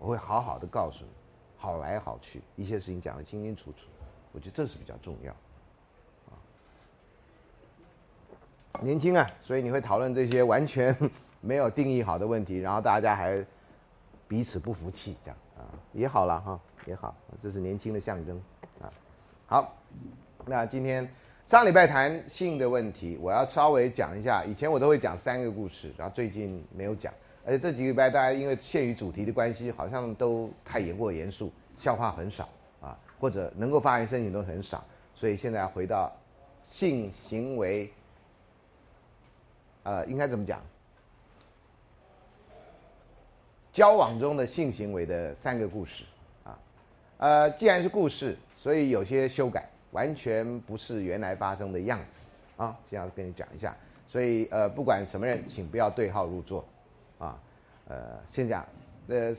[0.00, 1.10] 我会好好的告诉你，
[1.58, 3.86] 好来好去，一些事情讲得清清楚楚，
[4.32, 5.30] 我觉得这是比较重要。
[6.30, 6.34] 啊，
[8.80, 10.96] 年轻啊，所以你会讨论这些完全
[11.42, 13.44] 没有定义好的问题，然后大家还
[14.26, 18.42] 彼此不服气，这样啊也好了哈，也好，这是年轻的象征
[18.80, 18.90] 啊。
[19.46, 19.76] 好，
[20.46, 21.06] 那今天。
[21.46, 24.44] 上礼拜谈性的问题，我要稍微讲一下。
[24.44, 27.12] 以前我都会讲三个故事，然后最近没有讲。
[27.44, 32.48] 而且这几个礼拜大家因为限于主题的关系，好像都太严过严肃，笑话很少
[32.80, 34.84] 啊，或者能够发言申请都很少。
[35.14, 36.10] 所以现在回到
[36.68, 37.90] 性行为，
[39.82, 40.60] 呃，应该怎么讲？
[43.72, 46.04] 交往中的性行为的三个故事
[46.44, 46.58] 啊，
[47.18, 49.68] 呃，既然是故事，所以有些修改。
[49.92, 52.24] 完全不是原来发生的样子
[52.56, 52.78] 啊！
[52.88, 53.76] 先要跟你讲一下，
[54.08, 56.64] 所以呃，不管什么人，请不要对号入座。
[57.90, 57.96] 呃，
[58.30, 58.64] 先讲，
[59.08, 59.34] 呃，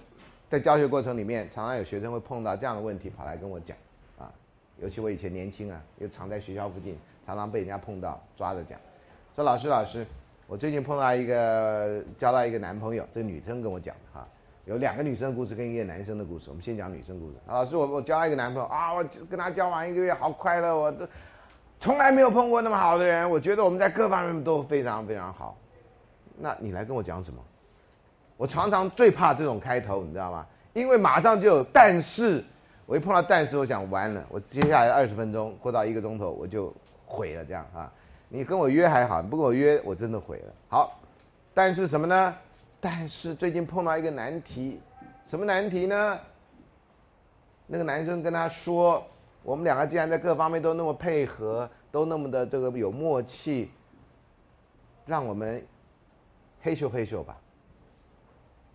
[0.50, 3.78] 在教学过程里面，常常有学生会碰到这样的问题，跑来跟我讲
[4.20, 4.30] 啊。
[4.78, 8.78] 尤其我以前年轻啊，又常在学校附近，常常被人家碰到抓着讲，
[9.34, 10.06] 说老师老师，
[10.48, 14.28] 我最近碰到一个交到一个男朋友，这个女生跟我讲的哈。
[14.66, 17.36] 有两个女生的故事跟一个男生的故事，我们先讲女生故事。
[17.48, 21.08] 老师，我我交了一个男朋友啊，我跟他交往一个月，好快乐，我这
[21.80, 25.58] 从来没有碰过那么好的人，我觉得我们在各方面都非常非常好。
[26.38, 27.42] 那你来跟我讲什么？
[28.42, 30.44] 我常常最怕这种开头，你知道吗？
[30.74, 32.44] 因为马上就有但是，
[32.88, 36.74] 我一碰到但是，我想完了，我接下来二十分钟或到一个钟头我就
[37.06, 37.94] 毁了，这样啊。
[38.30, 40.54] 你跟我约还好，你不跟我约我真的毁了。
[40.70, 41.00] 好，
[41.54, 42.36] 但是什么呢？
[42.80, 44.82] 但是最近碰到一个难题，
[45.28, 46.20] 什么难题呢？
[47.68, 49.06] 那个男生跟他说
[49.44, 53.70] ：“我们两个既然在各方面都那么配合，都那么的这个有默契，
[55.06, 55.64] 让我们
[56.64, 57.38] 嘿咻嘿咻吧。”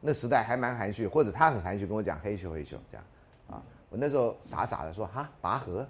[0.06, 3.04] 那时代还蛮含蓄，或者他很含蓄跟我讲嘿咻嘿咻这样
[3.50, 3.60] 啊。
[3.90, 5.84] 我那时候傻傻的说：“哈，拔河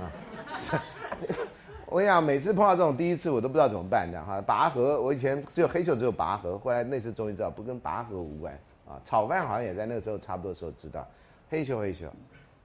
[0.00, 0.10] 啊。
[1.86, 4.40] ”我跟你讲，每次碰到这种第一次，我都不知道怎么办，这样哈。
[4.40, 8.52] 拔河，我以前只有黑手，只有拔河，后来那次终于知道，不跟拔河无关
[8.88, 8.98] 啊。
[9.04, 11.06] 炒饭好像也在那个时候差不多时候知道，
[11.48, 12.06] 黑球黑球。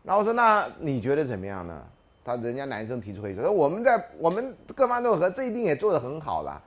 [0.03, 1.85] 然后我说，那你觉得怎么样呢？
[2.25, 6.61] 他人家男生提出黑球，说我们在我们各方都和，这一定也做得很好了。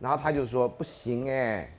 [0.00, 1.70] 然后他就说不行哎。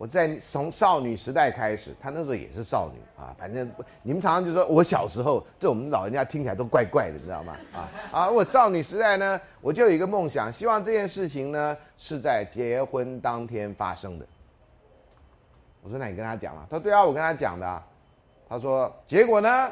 [0.00, 3.70] 我在从少女时代开始，她那时候也是少女啊，反正
[4.02, 7.54] 你们常常就说我小时候，这我们老人家听起来都怪怪的，你知道吗？
[7.74, 14.24] 啊啊，我少女时代呢，我就有一个梦想，希望这件事情呢是在结婚当天发生的。
[15.82, 17.82] 我说那你跟他讲了，他说对啊，我跟他讲的。
[18.48, 19.70] 他说结果呢，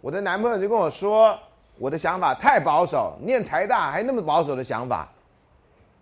[0.00, 1.38] 我的男朋友就跟我说，
[1.76, 5.08] 我的想法太保守，念台大还那么保守的想法，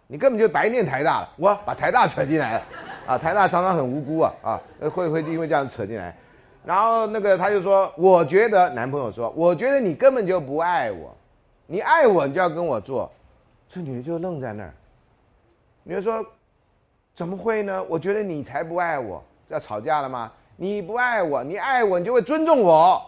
[0.06, 2.62] 你根本就白念台大了，我把台大扯进来了。
[3.06, 4.60] 啊，台大常常很无辜啊啊，
[4.92, 6.14] 会会因为这样扯进来，
[6.64, 11.14] 然后那个他就说，我觉得男朋友说，我觉得你根本就不爱我，
[11.66, 13.10] 你爱我你就要跟我做，
[13.68, 14.72] 这女的就愣在那儿，
[15.84, 16.24] 女的说，
[17.14, 17.82] 怎么会呢？
[17.88, 20.32] 我觉得你才不爱我，要吵架了吗？
[20.56, 23.00] 你不爱我，你爱我你就会尊重我。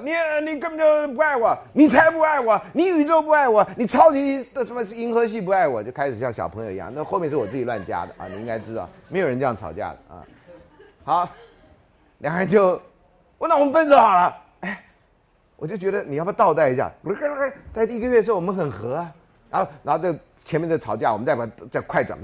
[0.00, 0.10] 你
[0.50, 6.90] 你根本就不爱我，你才不爱我，你宇宙不爱我，你超级的什么银河系不爱我，就开始像小朋友一样。
[6.94, 10.24] 那后面是我自己乱加的啊，你应该知道，没有人这样吵架的啊。
[11.04, 11.28] 好，
[12.18, 12.80] 两个人就，
[13.36, 14.34] 我那我们分手好了。
[14.60, 14.82] 哎，
[15.56, 16.90] 我就觉得你要不要倒带一下？
[17.70, 19.12] 在第一个月的时候我们很和啊，
[19.50, 22.18] 然后然后这前面在吵架，我们再把再快转，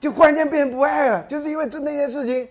[0.00, 2.48] 就忽然间变成不爱了，就是因为这那件事情。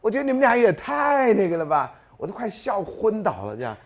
[0.00, 3.76] 我觉得你们俩也太那个了吧，我都快笑昏倒了这样。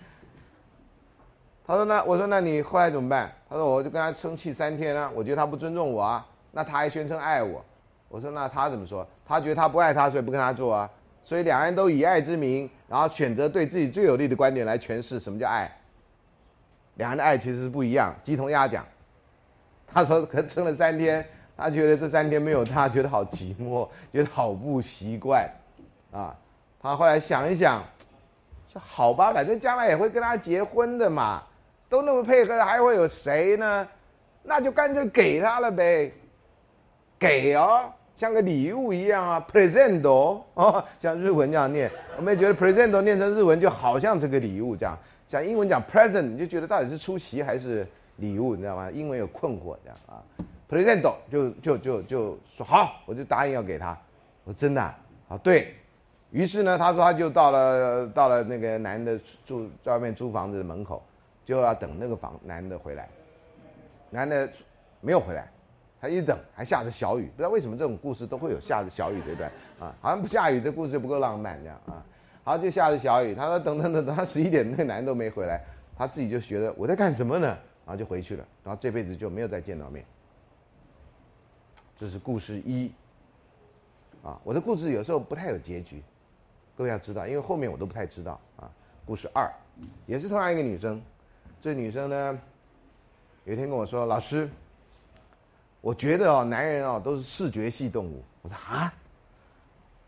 [1.66, 7.64] 他说：“那我说那你后来怎么办？”他说：“我就跟他生气三天啊，我觉得他不尊重我啊，那他还宣称爱我。”
[8.09, 9.07] 我说：“那他怎么说？
[9.27, 10.88] 他觉得他不爱他，所以不跟他做啊。
[11.24, 15.74] 所以两人都以爱之名，然后选择对自己最有利的观点来诠释什么叫爱。
[16.96, 18.14] 两人的爱其实是不一样。
[18.22, 18.85] 鸡同鸭讲，
[19.87, 25.50] 他说可撑了三天，他觉得这三天没有他，觉得好寂寞，觉得好不习惯，
[26.14, 26.35] 啊，
[26.81, 27.83] 他后来想一想，
[28.72, 31.42] 说好吧，反正将来也会跟他结婚的嘛，
[31.88, 33.88] 都那么配合，还会有谁呢？
[34.44, 36.12] 那就干脆给他了呗，
[37.18, 37.90] 给哦。
[38.16, 44.96] 像个礼物一样啊，presento 哦，像日文这样念，我们也觉得 presento 念成日文就好像是个礼物这样。
[45.27, 47.85] 像英文讲 present，你就觉得到底是出席还是
[48.18, 48.88] 礼物，你知道吗？
[48.92, 50.22] 英文有困惑这样啊
[50.70, 53.98] ，presento 就就就就说好，我就答应要给他。
[54.44, 55.74] 我说真的啊，对
[56.35, 59.16] 于是呢，他说他就到了到了那个男的
[59.47, 61.01] 住在外面租房子的门口，
[61.44, 63.09] 就要等那个房男的回来，
[64.11, 64.51] 男的
[65.01, 65.49] 没有回来。
[66.01, 72.05] 他一等还下着小雨，不知道为什么这种故事都会有下着小雨这段啊，好像不下雨这故事就不够浪漫这样啊。
[72.42, 75.62] 好，就下着小雨，他说等等等等，他十一点那个男的都没回来，
[75.97, 77.47] 他自己就觉得我在干什么呢？
[77.87, 80.05] 然后就回去了，然后这辈子就没有再见到面。
[81.97, 82.90] 这是故事一
[84.25, 86.03] 啊，我的故事有时候不太有结局，
[86.76, 88.70] 各位要知道，因为后面我都不太知道啊。
[89.06, 89.50] 故事二
[90.06, 91.00] 也是同样一个女生，
[91.60, 92.38] 这女生呢
[93.44, 94.48] 有一天跟我说，老师。
[95.80, 98.24] 我觉得哦，男人哦都是视觉系动物。
[98.40, 98.90] 我说啊，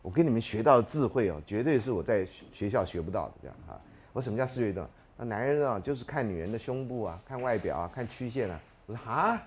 [0.01, 3.35] 我跟你们学到的智慧哦，绝对是我在学校学不到的。
[3.43, 3.77] 这样啊，
[4.15, 4.89] 我什么叫视觉动物？
[5.19, 8.59] 那男人啊，就是看女人的胸部啊，看外表啊，看曲线啊。
[8.87, 9.39] 我说啊，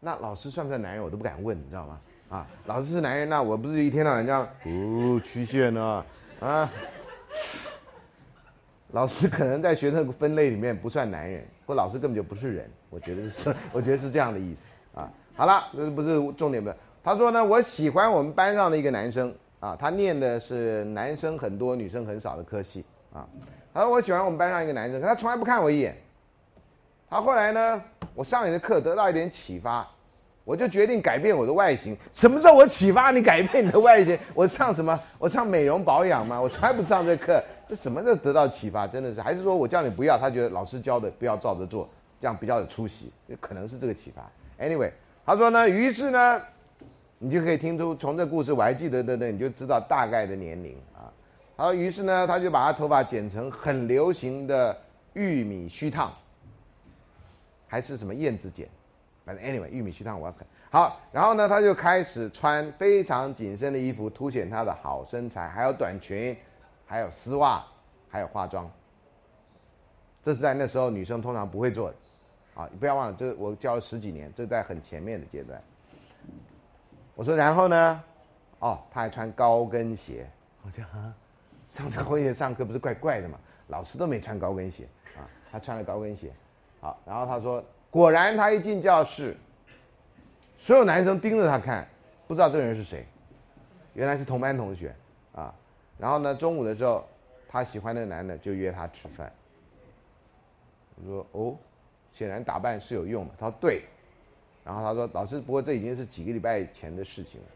[0.00, 1.04] 那老师算不算男人？
[1.04, 2.00] 我都不敢问，你知道吗？
[2.30, 6.04] 啊，老师是男人，那我不是一天到晚这样哦，曲线呢？
[6.38, 6.70] 啊，
[8.92, 12.70] 老师可能在学生分类里面不算男人，或老师根本就不是人。
[12.88, 15.00] 我觉得是， 我觉得是这样的意思。
[15.00, 16.76] 啊，好了，这不是重点不是？
[17.02, 23.26] 他说呢，我喜欢我们班上的一个男生啊，他念的是男生很多、女生很少的科系啊。
[23.74, 25.96] 他说我喜欢我们班上一个男生，可他从来不看我一眼。
[27.08, 27.82] 他后来呢，
[28.14, 29.84] 我上你的课得到一点启发，
[30.44, 31.96] 我就决定改变我的外形。
[32.12, 34.18] 什么时候我启发你改变你的外形？
[34.34, 34.98] 我上什么？
[35.18, 36.40] 我上美容保养吗？
[36.40, 37.42] 我从来不上这课。
[37.68, 38.86] 这什么叫得到启发？
[38.86, 40.18] 真的是，还是说我叫你不要？
[40.18, 41.88] 他觉得老师教的不要照着做，
[42.20, 44.28] 这样比较有出息，可能是这个启发。
[44.60, 44.90] Anyway，
[45.24, 46.42] 他说呢，于是呢，
[47.18, 51.06] 你就可以听出从这故事我还记得的呢，你就知道大概的年龄啊。
[51.56, 54.76] 他说，于是呢，他就把他头发剪成很流行的
[55.12, 56.12] 玉米须烫，
[57.68, 58.66] 还是什么燕子剪，
[59.38, 61.00] Anyway，玉米须烫我要看好。
[61.12, 66.36] 然后呢，他就开始穿非常紧身的衣服，凸显他的好身材，还有短裙，
[66.86, 67.64] 还有丝袜，
[68.08, 68.70] 还有化妆。
[70.22, 71.96] 这是在那时候女生通常不会做的。
[72.54, 75.62] 啊，你不要忘了，这我教了十几年，这在很前面的阶段。
[77.14, 78.02] 我说，然后呢？
[78.58, 80.28] 哦，他还穿高跟鞋。
[80.62, 81.14] 我讲啊，
[81.68, 83.38] 上次高跟鞋上课不是怪怪的嘛？
[83.68, 86.32] 老师都没穿高跟鞋啊，他穿了高跟鞋。
[86.80, 89.36] 好，然后他说，果然他一进教室，
[90.58, 91.86] 所有男生盯着他看，
[92.26, 93.06] 不知道这个人是谁，
[93.94, 94.94] 原来是同班同学
[95.34, 95.54] 啊。
[95.98, 97.04] 然后呢，中午的时候，
[97.48, 99.32] 他喜欢的男的就约他吃饭。
[100.96, 101.56] 我说，哦。
[102.12, 103.34] 显然打扮是有用的。
[103.38, 103.84] 他说对，
[104.64, 107.46] 然后他说老师，不过这已经是几个礼拜前的事情了。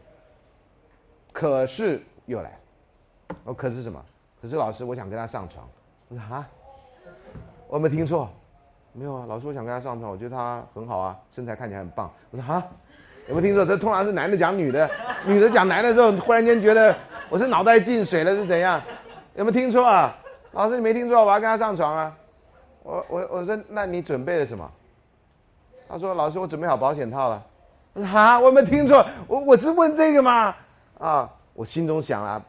[1.33, 2.51] 可是又来，
[3.27, 4.03] 了，我，可是什么？
[4.41, 5.69] 可是老师，我想跟他上床。
[6.07, 6.49] 我说啊，
[7.67, 8.31] 我没听错，
[8.97, 12.09] 没有啊，老师，我想跟他上床，我觉得他很好啊，身材看起来很棒。
[12.31, 12.63] 我说啊，
[13.27, 13.65] 有没有听错？
[13.65, 14.89] 这通常是男的讲女的，
[15.27, 16.95] 女的讲男的时候，忽然间觉得
[17.29, 18.81] 我是脑袋进水了是怎样？
[19.35, 20.15] 有没有听错啊？
[20.53, 22.15] 老师，你没听错，我要跟他上床啊。
[22.83, 24.69] 我我我说，那你准备了什么？
[25.89, 27.43] 他说：“老师，我准备好保险套了。”
[27.93, 30.55] 我说：“啊，我没听错，我我是问这个吗？”
[30.97, 32.41] 啊，我心中想啊，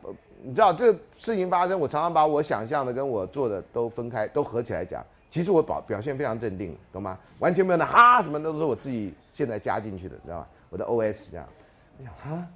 [0.42, 5.05] 你知道这个事情发生，我常常把我想象的跟我做的都分开，都合起来讲。
[5.29, 7.18] 其实我表表现非常镇定，懂吗？
[7.39, 10.47] 完全没有那哈什么都是我自己现在加进去的，知道吗？
[10.70, 11.47] 我的 O S 这样。
[11.99, 12.47] 我想哈，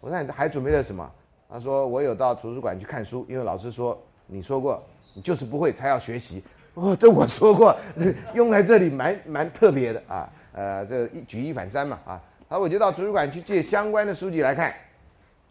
[0.00, 1.08] 我说你还准备了什么？
[1.48, 3.96] 他说我有到图书馆去看书，因为老师说
[4.26, 6.42] 你说过，你就是不会才要学习。
[6.74, 7.76] 哦，这我说过，
[8.34, 10.28] 用在这里蛮蛮特别的啊。
[10.52, 12.20] 呃，这一举一反三嘛啊。
[12.48, 14.74] 然后，我就到图书馆去借相关的书籍来看。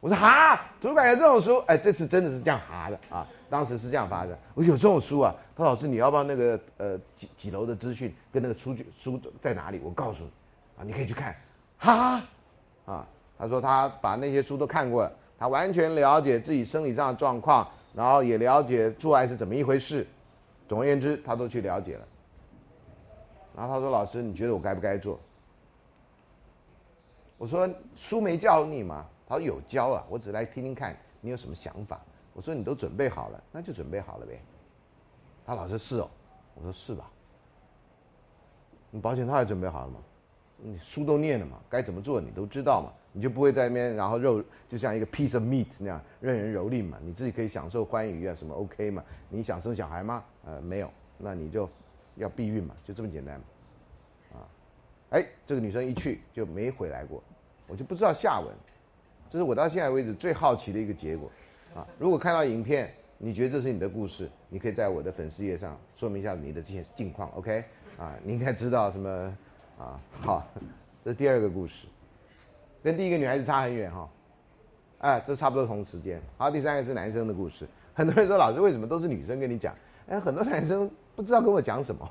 [0.02, 1.60] 我说哈，图书馆有这种书？
[1.68, 3.26] 哎，这次真的是这样哈的啊。
[3.54, 4.36] 当时是这样发的。
[4.56, 5.32] 我有这种书啊。
[5.56, 9.80] 他说老师，你要不要那个呃几几楼的资讯跟那个书书在哪里？
[9.84, 10.32] 我告诉你
[10.78, 11.36] 啊，你可以去看。
[11.78, 12.24] 哈哈
[12.91, 20.08] 啊，他说他把那些书都看过了，他完全了解自己生理上的状况，然后也了解做爱是怎么一回事。
[20.68, 22.08] 总而言之，他都去了解了。
[23.56, 25.20] 然后他说：“老师，你觉得我该不该做？”
[27.38, 32.01] 我说：“书没教你吗？”他说：“有教了，我只来听听看，你有什么想法？
[32.34, 34.42] 我说你都准备好了，那就准备好了呗。
[35.46, 36.10] 他老师是哦，
[36.56, 37.10] 我说是吧？
[38.90, 40.00] 你保险套也准备好了吗？
[40.58, 49.04] 你书都念了嘛，该怎么做你都知道嘛，你就不会在那边然后肉就像一个 piece of meat 那样任人蹂躏嘛，你自己可以享受欢愉啊什么 OK 嘛？
[49.30, 50.24] 你想生小孩吗？
[50.46, 51.70] 呃，没有，那你就
[52.16, 53.46] 要避孕嘛，就这么简单嘛。
[54.36, 54.48] 啊，
[55.10, 57.22] 哎，这个女生一去就没回来过，
[57.68, 58.56] 我就不知道下文，
[59.30, 61.30] 这是我到现在为止最好奇的一个结果。
[61.76, 67.64] 啊，如果看到影片，你觉得这是你的故事，你可以在我的粉丝页上说明一下你的这些近况，OK？
[67.98, 69.38] 啊，你应该知道什么？
[69.80, 70.46] 啊，好，
[71.04, 71.88] 这是第二个故事，
[72.84, 74.10] 跟第一个女孩子差很远哈，
[75.00, 76.22] 哎，这差不多同时间。
[76.38, 79.74] 好，第三个是男生的故事，很多人说老师为什么都是女生跟你讲？
[80.08, 82.08] 哎，很多男生不知道跟我讲什么，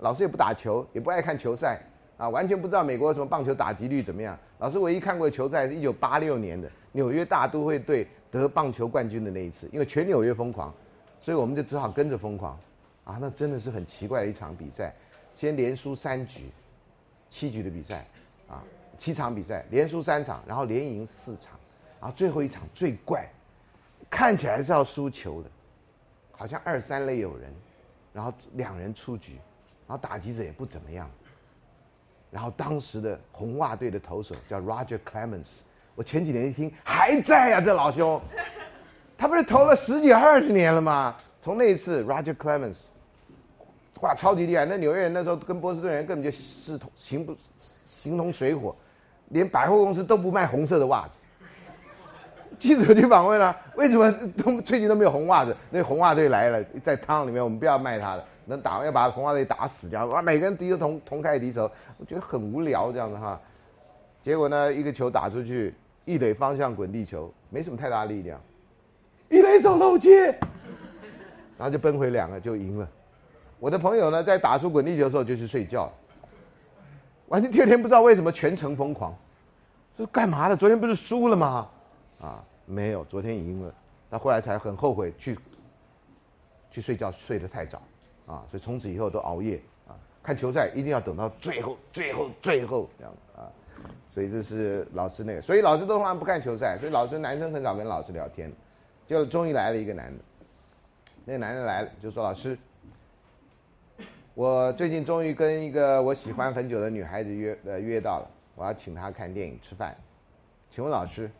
[0.00, 1.80] 老师也不打球，也不爱看球赛，
[2.18, 4.38] 啊，完全不知道美国什么棒球打击率怎么样。
[4.58, 8.06] 老师唯一看过球赛是一九八六年的纽约大都会队
[8.40, 10.74] 得棒球冠军的那一次，因为全纽约疯狂，
[11.20, 12.58] 所以我们就只好跟着疯狂，
[13.04, 14.92] 啊，那真的是很奇怪的一场比赛，
[15.36, 16.50] 先连输三局。
[17.34, 18.06] 七局的比赛，
[18.46, 18.62] 啊，
[18.98, 21.58] 七场比赛连输三场，然后连赢四场，
[21.98, 23.26] 然后最后一场最怪，
[24.10, 25.48] 看起来是要输球的，
[26.30, 27.50] 好像二三垒有人，
[28.12, 29.36] 然后两人出局，
[29.88, 31.10] 然后打击者也不怎么样，
[32.30, 35.60] 然后当时的红袜队的投手叫 Roger Clemens，
[35.94, 38.20] 我前几年一听还在呀，这老兄，
[39.18, 41.14] 他不是投了十几二十年了吗？
[41.40, 42.78] 从那一次 Roger Clemens。
[44.00, 44.64] 哇，超级厉害！
[44.64, 47.36] 那纽约人那时候跟波士顿人根本就势同形不
[47.84, 48.74] 形同水火，
[49.28, 51.20] 连百货公司都不卖红色的袜子。
[52.58, 55.56] 记者去访问了，为什么都最近都没有红袜子？
[55.70, 60.04] 那红袜队来了，在汤里面，我们不要卖他的，能打要把红袜队打死掉。
[60.06, 63.40] 哇，每个人敌都同同开敌手，我觉得很无聊这样子哈。
[64.20, 65.72] 结果呢，一个球打出去，
[66.04, 68.40] 一垒方向滚地球，没什么太大力量，
[69.28, 70.26] 一垒手漏接，
[71.56, 72.88] 然后就奔回两个就赢了。
[73.60, 75.90] 我的朋友呢，在打出滚地球的时候就去睡觉，
[77.28, 79.14] 完全第二天不知道为什么全程疯狂，
[79.96, 80.56] 说干嘛的？
[80.56, 81.68] 昨天不是输了吗？
[82.20, 83.72] 啊，没有，昨天赢了。
[84.10, 85.38] 他后来才很后悔去
[86.70, 87.80] 去睡觉，睡得太早，
[88.26, 93.46] 啊，所以从此以后都熬夜啊，看球赛一定要等到最后、最后、最后这样啊。
[94.12, 98.52] 所以这是老师那个，所以老师都通常不看球赛，所以老师男生很少跟老师聊天。
[99.08, 100.24] 就终于来了一个男的，
[101.24, 102.56] 那个男的来了就说：“老师。”
[104.34, 109.94] 我最近终于跟一个我喜欢很久的女孩子约呃约到了，我要请她看电影吃饭，
[110.70, 111.30] 请问老师，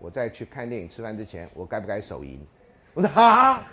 [0.00, 2.40] 我在去看电影吃饭之前，我该不该手淫？
[2.94, 3.64] 我说啊，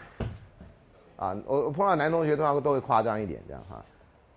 [1.16, 3.84] 啊，我我碰到男同学通常都会夸张一点这样哈，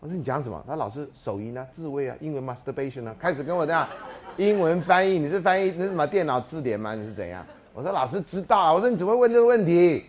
[0.07, 0.64] 我说你讲什么？
[0.68, 3.88] 他老师手淫啊，自慰啊，英文 masturbation 啊，开始跟我这样
[4.36, 6.94] 英文翻译，你是翻译那什么电脑字典吗？
[6.94, 7.44] 你是怎样？
[7.74, 10.07] 我说老师知道，我说你怎么会问这个问题？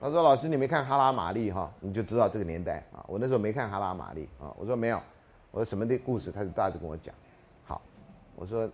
[0.00, 2.98] 他说：“老师，你没看《哈拉玛丽》哈，你就知道这个年代啊。
[3.06, 4.52] 我那时候没看《哈拉玛丽》啊。
[4.58, 5.00] 我说没有，
[5.52, 7.14] 我说什么的故事，他就大致跟我讲。
[7.66, 7.80] 好，
[8.34, 8.68] 我说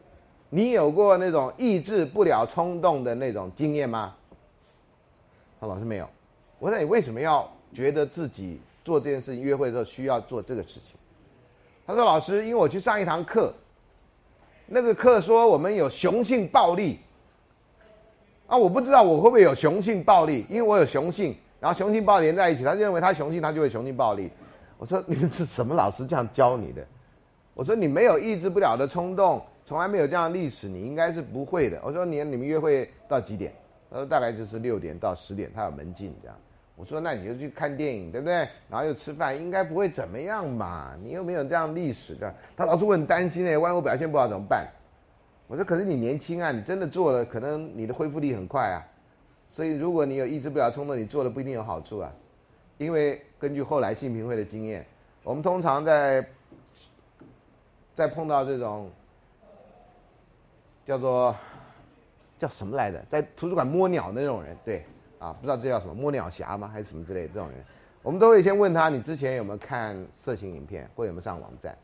[0.49, 4.14] 你有过那种抑制不了冲动的那种经验吗？
[5.61, 6.09] 他老师没有。
[6.59, 10.95] 我说你为什么要觉得自己做这件事情约会的时候需要做这个事情？
[11.87, 13.53] 他说老师，因为我去上一堂课，
[14.66, 17.01] 那个课说我们有雄性暴力。”
[18.47, 24.30] 啊，我不知道我会不会有雄性暴力，因为我有雄性，然后雄性暴力连在一起，他认为他雄性，他就会雄性暴力。
[24.76, 26.87] 我说你们是什么老师这样教你的？
[27.55, 31.80] 我说你没有抑制不了的冲动，从来没有这样历史，你应该是不会的。
[31.82, 33.51] 我说你你们约会到几点？
[33.91, 36.37] 他说大概就是六点到十点，他有门禁这样。
[36.77, 38.35] 我说那你就去看电影，对不对？
[38.68, 40.97] 然后又吃饭，应该不会怎么样嘛？
[41.03, 42.35] 你又没有这样历史的。
[42.57, 44.66] 他老师我很担心哎，万一我表现不好怎么办？
[45.47, 48.81] 我说：“可是你年轻啊，你真的做了，可能你的恢复力很快啊。
[49.53, 52.11] 所以如果你有抑制不了冲动，你做的不一定有好处啊。
[52.79, 54.85] 因为根据后来性评会的经验，
[55.22, 56.27] 我们通常在
[57.95, 58.91] 在碰到这种
[60.87, 61.37] 叫做
[62.39, 64.83] 叫什么来的，在图书馆摸鸟那种人，对
[65.25, 66.68] 啊，不知道这叫什么摸鸟侠吗？
[66.68, 67.59] 还是什么之类这种人，
[68.03, 71.75] 我们都会先问他：你之前有没有看色情影片，或有没有上网站？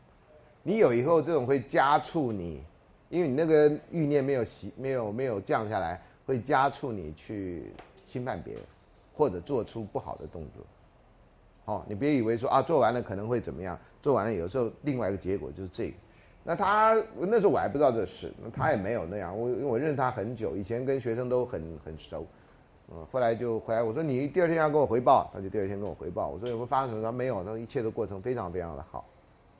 [0.61, 2.61] 你有以后，这种会加促你。”
[3.09, 7.73] 因为你那个欲念没有习没有没有降下来，会加速你去
[8.05, 8.63] 侵犯别人，
[9.13, 10.63] 或者做出不好的动作。
[11.65, 15.93] 好，你别以为说啊做完了可能会怎么样，做完了有时候另外一个结果就是这个。
[16.43, 19.37] 那他那时候我还不知道这事，那他也没有那样。
[19.37, 22.25] 我因为我认识他很久，以前跟学生都很很熟。
[22.93, 26.27] 嗯，后来就回来，我说你第二天要跟我回报，他就第二天跟我回报。
[26.27, 27.01] 我说有没有发生什么？
[27.01, 29.05] 他没有，他说一切的过程非常非常的好。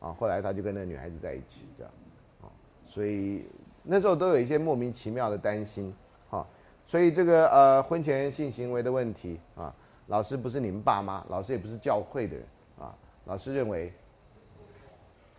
[0.01, 1.93] 啊，后来他就跟那女孩子在一起，这样。
[2.41, 2.51] 啊
[2.85, 3.45] 所以
[3.83, 5.93] 那时候都有一些莫名其妙的担心，
[6.29, 6.45] 哈，
[6.85, 9.73] 所以这个呃婚前性行为的问题啊，
[10.07, 12.45] 老师不是你们爸妈，老师也不是教会的人
[12.79, 12.93] 啊，
[13.25, 13.93] 老师认为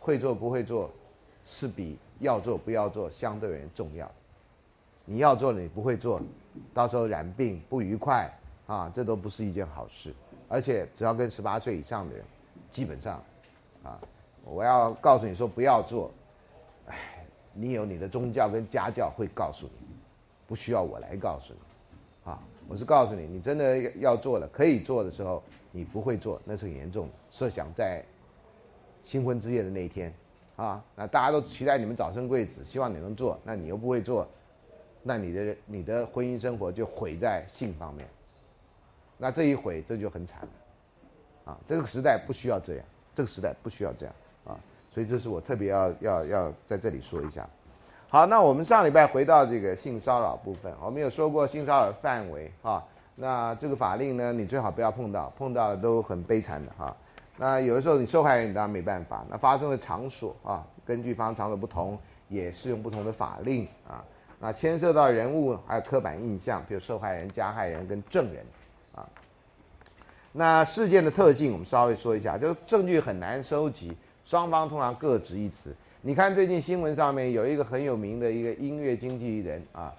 [0.00, 0.90] 会做不会做
[1.44, 4.10] 是比要做不要做相对而言重要。
[5.04, 6.20] 你要做你不会做，
[6.74, 8.30] 到时候染病不愉快
[8.66, 10.12] 啊，这都不是一件好事。
[10.48, 12.24] 而且只要跟十八岁以上的人，
[12.70, 13.22] 基本上
[13.82, 13.98] 啊，
[14.44, 16.10] 我要告诉你说不要做，
[16.88, 17.24] 哎，
[17.54, 19.86] 你有你的宗教跟家教会告诉你，
[20.46, 22.38] 不需要我来告诉你，啊，
[22.68, 27.12] 我是告诉你，你真的要做了可以做的时候，你不会做那是很严重的。
[27.30, 28.04] 设想在
[29.02, 30.12] 新婚之夜的那一天，
[30.56, 34.28] 啊，那大家都期待你们早生贵子，希望你能做，那你又不会做。
[35.02, 38.08] 那你的你的婚姻生活就毁在性方面，
[39.18, 42.84] 那这一毁这就很惨了，啊，这个时代不需要这样，
[43.14, 44.58] 这个时代不需要这样啊，
[44.90, 47.48] 所以这是我特别要要要在这里说一下。
[48.08, 52.84] 好，那我们上礼拜回到这个性骚扰部分，我们有说过性骚扰范围啊，
[53.16, 56.96] 那这个法令呢，你最好不要碰到，碰到都很悲惨的哈。
[57.38, 61.98] 那有的时候你受害人你当然没办法，那发生的场所啊，根据发生场所不同，
[62.28, 64.04] 也适用不同的法令啊。
[64.42, 68.44] 啊牵涉到人物还有刻板印象，比如受害人、加害人跟证人，
[68.92, 69.08] 啊，
[70.32, 75.72] 那事件的特性我们稍微说一下，就是证据很难收集，双方通常各执一词。
[76.00, 79.94] 你看最近新闻上面有一个很有名的一个音乐经纪人啊，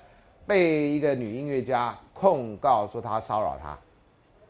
[0.45, 3.79] 被一个女音乐家控告说他骚扰她，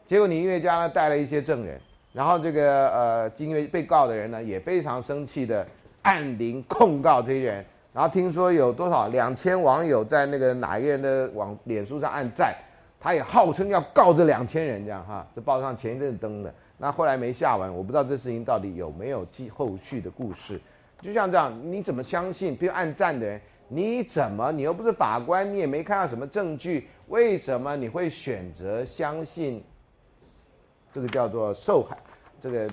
[0.08, 1.80] 结果女音乐家呢带了一些证人，
[2.12, 5.64] 然后这个呃音乐被告的人呢也非常生气的
[6.02, 7.64] 按铃控告这些人。
[7.94, 12.52] 然后听说有多少两千网友在那个哪一个人的网脸书上按赞，
[12.98, 20.60] 他也号称要告这两千人这样哈，这报上前一阵登的，那后来没下文，我不知道这事情到底有没有继后续的故事。
[21.00, 22.56] 就像这样，你怎么相信？
[22.56, 29.62] 比如按赞的人，你怎么你又不是法官，你也没看到什么证据，为什么你会选择相信？
[30.92, 31.96] 这个叫做受害，
[32.40, 32.68] 这个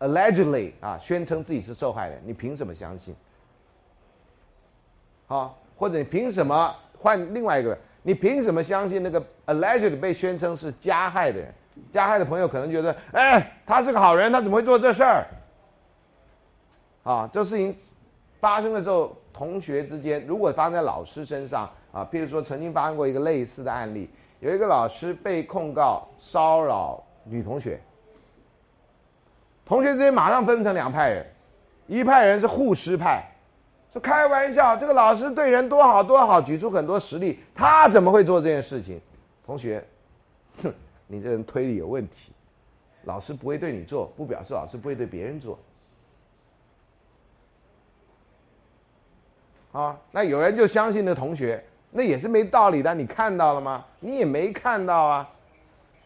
[0.00, 3.14] allegedly 啊，宣称自己是受害人，你凭什么相信？
[5.30, 7.78] 好，或者你凭什么换另外一个？
[8.02, 11.54] 你凭什么相信那个 alleged 被宣称是加害的人？
[11.92, 15.26] 加害的朋友可能觉得，哎，他是个好人，他怎么会做这事儿？
[17.04, 17.72] 啊，这事情
[18.40, 24.10] 发生的时候，同学之间如果发生在老师身上啊，譬如说曾经发生过一个类似的案例，
[24.40, 27.80] 有一个老师被控告骚扰女同学，
[29.64, 31.24] 同学之间马上分成两派人，
[31.86, 33.24] 一派人是护师派。
[33.92, 39.00] 说开玩笑，这个老师对人多好多好，举出很多实例，他怎么会做这件事情？
[39.44, 39.84] 同学，
[40.62, 40.72] 哼，
[41.08, 42.32] 你这人推理有问题。
[43.04, 45.58] 老师不会对你做，不表示老师不会对别人做。
[49.72, 52.94] 啊，那有人就相信那同学，那也是没道理的。
[52.94, 53.84] 你看到了吗？
[53.98, 55.28] 你也没看到啊。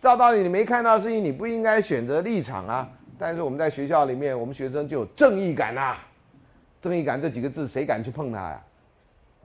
[0.01, 2.89] 照道理你没看到事情，你不应该选择立场啊。
[3.19, 5.97] 但是我们在学校里面，我们学生就有正义感呐。
[6.85, 8.63] 正义感这几个字，谁敢去碰他呀？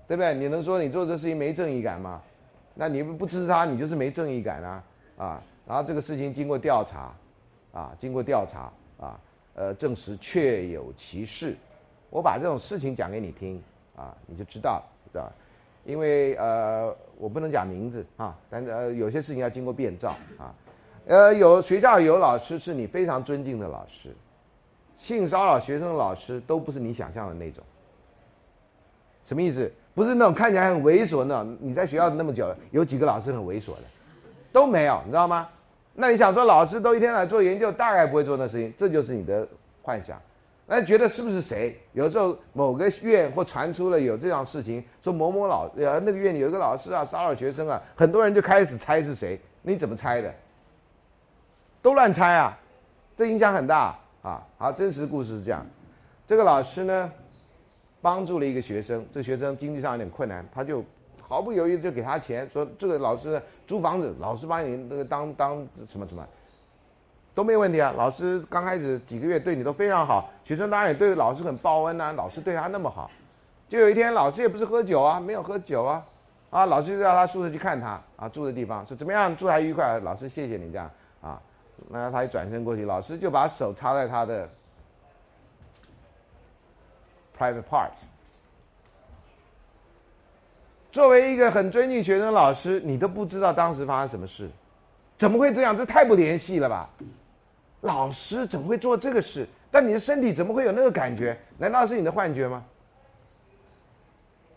[0.10, 0.36] 对不对？
[0.36, 2.22] 你能说你做这事情没正义感吗？
[2.74, 4.84] 那你不支持他，你就是没正义感啊！
[5.18, 7.14] 啊，然后这个事情经过调查，
[7.72, 8.70] 啊，经过调查
[9.00, 9.18] 啊，
[9.54, 11.56] 呃，证实确有其事。
[12.10, 13.64] 我把这种事情讲给你听
[13.96, 14.84] 啊，你就知道了，
[15.14, 15.32] 知道
[15.86, 20.54] 因为呃，我不能讲名字啊，但是呃，有些事情要经过变造啊。
[21.08, 24.14] 呃，有学校有老师是你非常尊敬的老师。
[25.00, 27.64] 性骚扰学生的老师都不是你想象的那种，
[29.26, 29.72] 什么意思？
[29.95, 31.58] 不是那种看起来很猥琐那种。
[31.60, 33.84] 你在学校那么久，有几个老师很猥琐的？
[34.52, 35.47] 都没有，你知道吗？
[35.93, 39.47] 那你想说老师都一天来做研究，大概不会做那事情，这就是你的
[39.82, 40.22] 幻想。
[40.66, 41.78] 那觉得是不是谁？
[41.93, 49.39] 有时候某个院或传出了有这样事情，说某某老呃那个院里有一个老师啊骚扰学生啊，很多人就开始猜是谁？
[49.62, 50.34] 你怎么猜的？
[51.82, 52.58] 都乱猜啊，
[53.18, 53.97] 这影响很大。
[54.22, 55.66] 啊，好，真实故事是这样，
[56.28, 57.12] 这个老师呢，
[58.02, 60.84] 帮助了一个学生，这学生经济上有点困难，他就
[61.22, 66.28] 毫不犹豫就给他钱，说这个老师租房子，老师把你那个当当什么什么，
[67.34, 67.94] 都没问题啊。
[67.96, 72.12] 老师刚开始几个月对你都非常好，学生当然也对老师很报恩呐。
[72.18, 73.10] 老师对他那么好，
[73.70, 76.06] 就有一天老师也不是喝酒啊，没有喝酒啊，
[76.50, 79.98] 啊，老师就到他宿舍去看他啊住的地方，说怎么样住还愉快？
[80.02, 80.92] 老师谢谢你这样。
[81.88, 84.50] 那他一转身过去，老师就把手插在他的
[87.38, 87.90] private part。
[90.92, 94.50] 作为一个很尊敬学生的老师，你都不知道当时发生什么事，
[95.18, 95.78] 怎么会这样？
[95.78, 96.90] 这太不联系了吧？
[97.82, 99.48] 老师怎么会做这个事？
[99.72, 101.38] 但你的身体怎么会有那个感觉？
[101.58, 102.66] 难道是你的幻觉吗？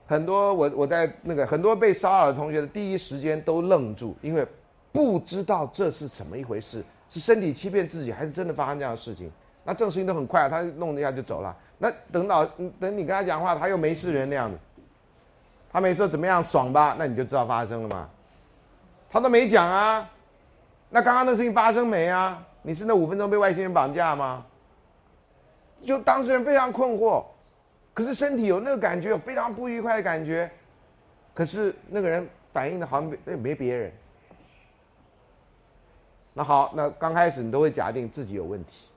[0.07, 4.47] 很多我我在那个很多被骚扰的同学的第一时间都愣住，因为
[4.91, 6.83] 不知道这是怎么一回事，
[7.13, 9.31] 是身体欺骗自己，还是真的发生这样的事情？
[9.65, 11.55] 那这种事情都很快，他弄一下就走了。
[11.77, 12.45] 那等到
[12.81, 14.59] 等你跟他讲话，他又没事人那样子，
[15.71, 16.97] 他没说怎么样爽吧？
[16.99, 18.09] 那你就知道发生了嘛？
[19.11, 20.09] 他都没讲啊。
[20.89, 22.43] 那刚刚那事情发生没啊？
[22.63, 24.45] 你是那五分钟被外星人绑架吗？
[25.85, 27.25] 就当事人非常困惑，
[27.93, 30.51] 可是身体有那个感觉，有非常不愉快的感觉，
[31.35, 33.93] 可是那个人反应的好像没没别人。
[36.35, 38.89] 那好，那刚开始你都会假定自己有问题，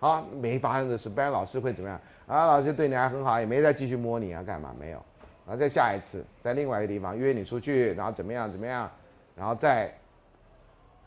[0.00, 2.00] 啊，没发生的事，不然老师会怎么样？
[2.26, 4.74] 啊，老师对你还很好，也没再继续摸你啊，干嘛？
[4.78, 5.02] 没有，
[5.46, 8.90] 然后再下一次，在另外一个地方约你出去，然后怎么样怎么样，
[9.34, 9.92] 然后再。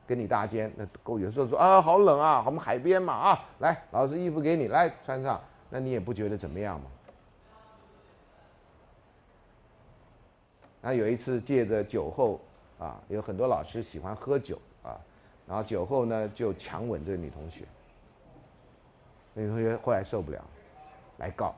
[0.07, 6.85] 跟你搭肩，那够有时候说啊，好冷啊，我们海边嘛啊，来，老师衣服给你，来穿上，那你也不觉得怎么样嘛？
[10.79, 12.39] 那有一次借着酒后
[12.77, 14.61] 啊，有很多老师喜欢喝酒，
[15.47, 17.63] 然后酒后呢就强吻这个女同学，
[19.33, 20.43] 那女同学后来受不了，
[21.17, 21.53] 来告。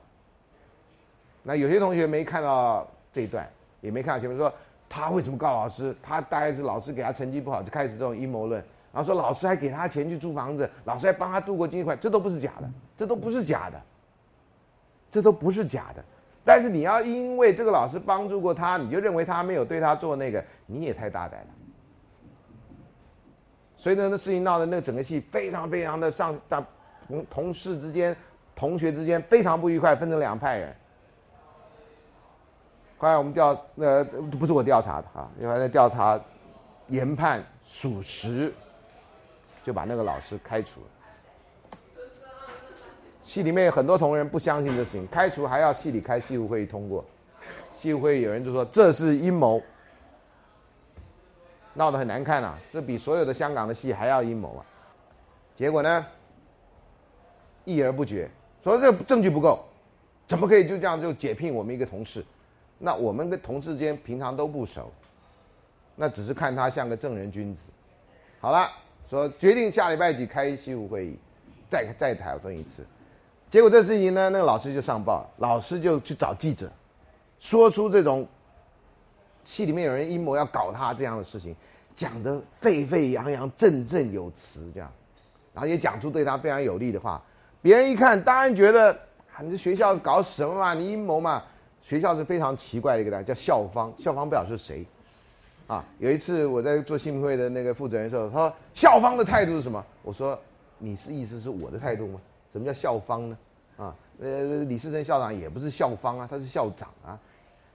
[1.44, 3.50] 那有些同学没看到这一段，
[3.82, 4.52] 也没看到前面说。
[4.90, 5.94] 他为什么告老师？
[6.02, 8.64] 他大概是老师给他成绩不好，就开始这种阴谋论，
[8.94, 13.82] 然后说老师还给他钱去租房子，老师还帮他度过经济快，这都不是假的，这都不是假的，
[15.12, 16.02] 这都不是假的。
[16.46, 21.48] 但是你要因为这个老师帮助过他，你就认为他没有对他做那个，你也太大胆了。
[23.88, 26.38] 所以呢，那事情闹的那整个戏非常非常的上，
[27.08, 28.14] 同同事之间、
[28.54, 30.76] 同学之间非常不愉快，分成两派人。
[32.98, 34.04] 后来我们调，呃，
[34.38, 36.20] 不是我调查的啊，因为调查，
[36.90, 38.54] 研判属实，
[39.64, 40.88] 就把那个老师开除了。
[43.24, 47.06] 系里面有很多同仁不相信这事情，开除还要系里开系务会议通过，
[47.72, 49.64] 系务会议有人就说这是阴谋，
[51.78, 54.66] 闹得很难看啊，这比所有的香港的戏还要阴谋啊。
[55.56, 56.06] 结果呢，
[57.66, 58.30] 议而不决，
[58.64, 59.64] 说这证据不够，
[60.26, 62.26] 怎么可以就这样就解聘我们一个同事？
[62.80, 64.92] 那我们跟同事之间平常都不熟，
[65.96, 67.64] 那只是看他像个正人君子。
[68.40, 68.70] 好了，
[69.08, 71.20] 说决定下礼拜几开西务会议，
[71.70, 72.84] 再再讨论一次。
[73.50, 76.72] 结果这事情呢，那个老师就上报，老师就去找记者，
[77.40, 78.28] 说出这种
[79.44, 81.56] 戏里面有人阴谋要搞他这样的事情，
[81.98, 84.90] 讲得沸沸扬扬、振振有词，这样，
[85.52, 87.22] 然后也讲出对他非常有利的话。
[87.60, 88.98] 别人一看，当然觉得
[89.42, 90.76] 你这学校搞什么嘛？
[90.76, 91.44] 你阴谋嘛？
[91.82, 94.86] 学校是非常奇怪的一个单叫校方，校方不晓得是谁，
[95.66, 99.84] 啊，有一次我在做新闻会的那个负责人的时候，他说校方的态度是什么？
[100.04, 100.40] 我说
[100.78, 102.22] 你是意思是我的态度吗？
[102.52, 103.38] 什么叫校方呢？
[103.78, 107.18] 啊，呃，李世珍校长也不是校方啊，他是校长啊，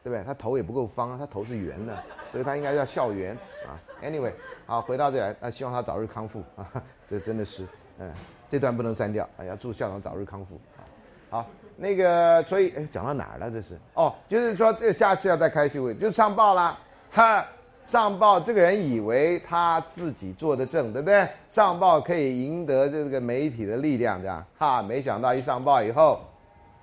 [0.02, 0.24] 对不对？
[0.24, 1.96] 他头也不够方啊，他头是圆的，
[2.30, 3.36] 所以他应该叫校园
[3.66, 3.78] 啊。
[4.02, 4.32] Anyway，
[4.66, 6.66] 好，回到这来，那希望他早日康复啊，
[7.08, 7.66] 这真的是，
[7.98, 8.12] 嗯，
[8.48, 10.82] 这段不能删掉啊，要祝校长早日康复啊，
[11.30, 11.46] 好。
[11.74, 13.50] 那个，所以，哎，讲到哪儿了？
[13.50, 16.78] 这是哦，就是说，这下次要再开新会，就上报了，
[17.10, 17.44] 哈，
[17.82, 21.26] 上报这个人以为他自己做的正，对不对？
[21.48, 26.20] 上报可以赢得这个媒体的力量，这样，哈，没想到一上报以后，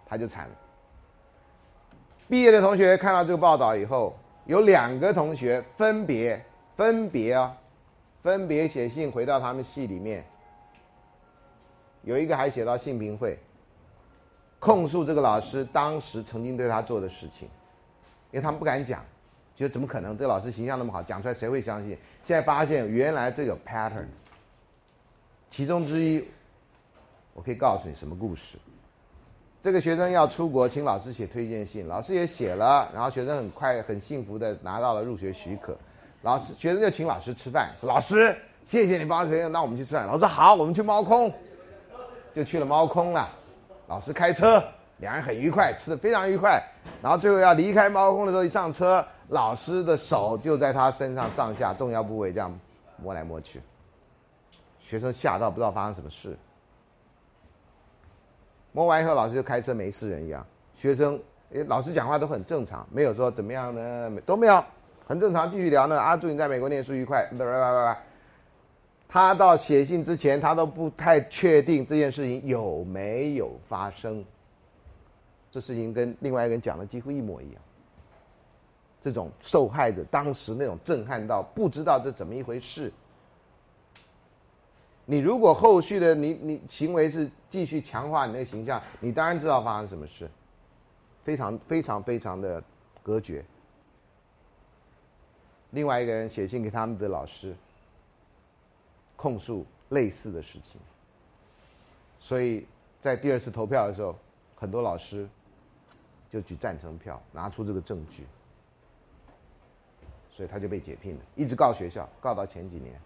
[0.07, 0.55] 他就惨了。
[2.29, 4.15] 毕业的同学看到这个报道以后，
[4.45, 6.39] 有两个同学分别
[6.77, 7.57] 分别啊，
[8.21, 10.23] 分别写信回到他们系里面，
[12.03, 13.37] 有一个还写到信评会。
[14.59, 17.47] 控诉这个老师当时曾经对他做的事情，
[18.29, 19.03] 因为他们不敢讲，
[19.55, 20.15] 觉得怎么可能？
[20.15, 21.97] 这个老师形象那么好，讲出来谁会相信？
[22.23, 24.05] 现在发现原来这个 pattern，
[25.49, 26.23] 其中之一，
[27.33, 28.59] 我可以告诉你什么故事？
[29.61, 35.77] 这个学生要出国，请老师写推荐信，老师也写了，然后学生很快很幸福的拿到了入学许可，
[36.21, 38.33] 老师学生就请老师吃饭，说老师
[38.65, 40.07] 谢谢你帮学生，那我们去吃饭。
[40.07, 41.29] 老师好，我们去猫空，
[42.33, 43.27] 就去了猫空了。
[43.87, 44.63] 老师开车，
[44.99, 46.63] 两人很愉快，吃的非常愉快。
[47.01, 52.57] 然后最后要离开猫空的时候，一上车，老师的手就在他身上上下重要部位这样
[52.95, 53.61] 摸来摸去。
[54.79, 56.37] 学生吓到不知道发生什么事。
[58.71, 60.45] 摸完以后，老师就开车没事人一样。
[60.75, 61.19] 学生，
[61.67, 64.63] 老师讲话都很正常，没有说怎么样呢，都没有，
[65.05, 65.99] 很正常，继续聊呢。
[65.99, 67.27] 啊，祝你在美国念书愉快。
[67.31, 68.01] 拜拜拜拜。
[69.07, 74.23] 他到写信之前，他都不太确定这件事情有没有发生。
[75.51, 77.61] 这事情跟另外一个人讲的几乎一模一样。
[79.01, 82.93] 这种受害者当时那种震撼到不知道这怎么一回事。
[85.09, 90.29] 你如果后续的你你行为是继续强化你那个形象，你当然知道发生什么事。
[91.23, 92.63] 非常非常非常的
[93.03, 93.43] 隔绝。
[95.71, 97.55] 另外一个人写信给他们的老师，
[99.15, 100.79] 控诉类似的事情。
[102.19, 102.65] 所以
[103.01, 104.15] 在第二次投票的时候，
[104.55, 105.27] 很多老师
[106.29, 108.25] 就举赞成票，拿出这个证据，
[110.31, 112.99] 所以他就被解聘了，一直告学校，告到前几年，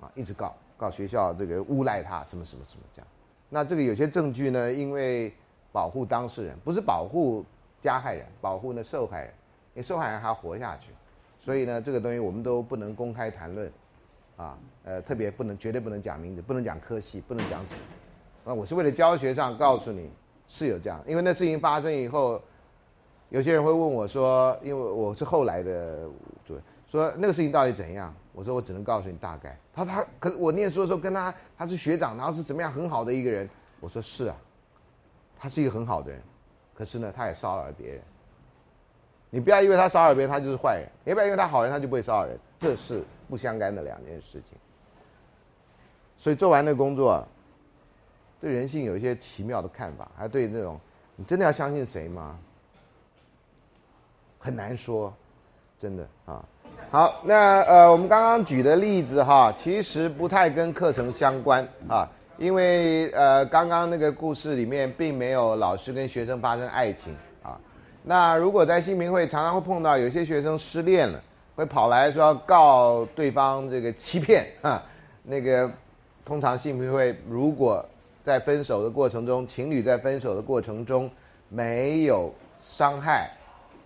[0.00, 3.06] 啊，一直告告学校这个诬赖他什么什么什么这样。
[3.48, 5.32] 那这个有些证据呢，因为
[5.72, 7.44] 保护当事人，不是保护
[7.80, 9.28] 加害人，保护那受害人，
[9.74, 10.90] 因为受害人还要活下去。
[11.40, 13.72] 所以呢，这个东西我们都不能公开谈论，
[14.36, 17.80] 啊，呃，特别不能，绝对不能讲名字，不能讲科系，不能讲什么。
[18.44, 20.10] 那我是为了教学上告诉你
[20.46, 22.40] 是有这样，因为那事情发生以后，
[23.30, 26.00] 有些人会问我说，因为我是后来的
[26.44, 28.14] 主任，说那个事情到底怎样？
[28.38, 29.58] 我说我只能告诉你大概。
[29.74, 33.50] 他他，可我念书的时候跟他，他是学长，然后是怎么样很好的一个人。
[33.80, 34.36] 我说是啊，
[35.36, 36.22] 他是一个很好的人，
[36.72, 38.00] 可是呢，他也骚扰了别人。
[39.30, 42.38] 你不要以为他骚扰别人，他就是坏人；也不要因为他好人，他就不会骚扰人。
[42.60, 44.56] 这是不相干的两件事情。
[46.16, 47.26] 所以做完那工作，
[48.40, 50.78] 对人性有一些奇妙的看法，还对那种
[51.16, 52.38] 你真的要相信谁吗？
[54.38, 55.12] 很难说，
[55.80, 56.44] 真的啊。
[56.90, 62.08] 好，那呃，我们刚刚举的例子哈，其实不太跟课程相关啊，
[62.38, 67.60] 因为呃，刚刚那个故事里面并没有老师跟学生发生爱情啊。
[68.02, 71.22] 那如果在性平会常常会碰到有些学生失恋了，
[71.54, 74.82] 会跑来说告对方这个欺骗啊，
[75.22, 75.70] 那个
[76.24, 77.84] 通常性平会如果
[78.24, 81.10] 在分手的过程中，情侣在分手的过程中
[81.50, 82.32] 没有
[82.64, 83.30] 伤害，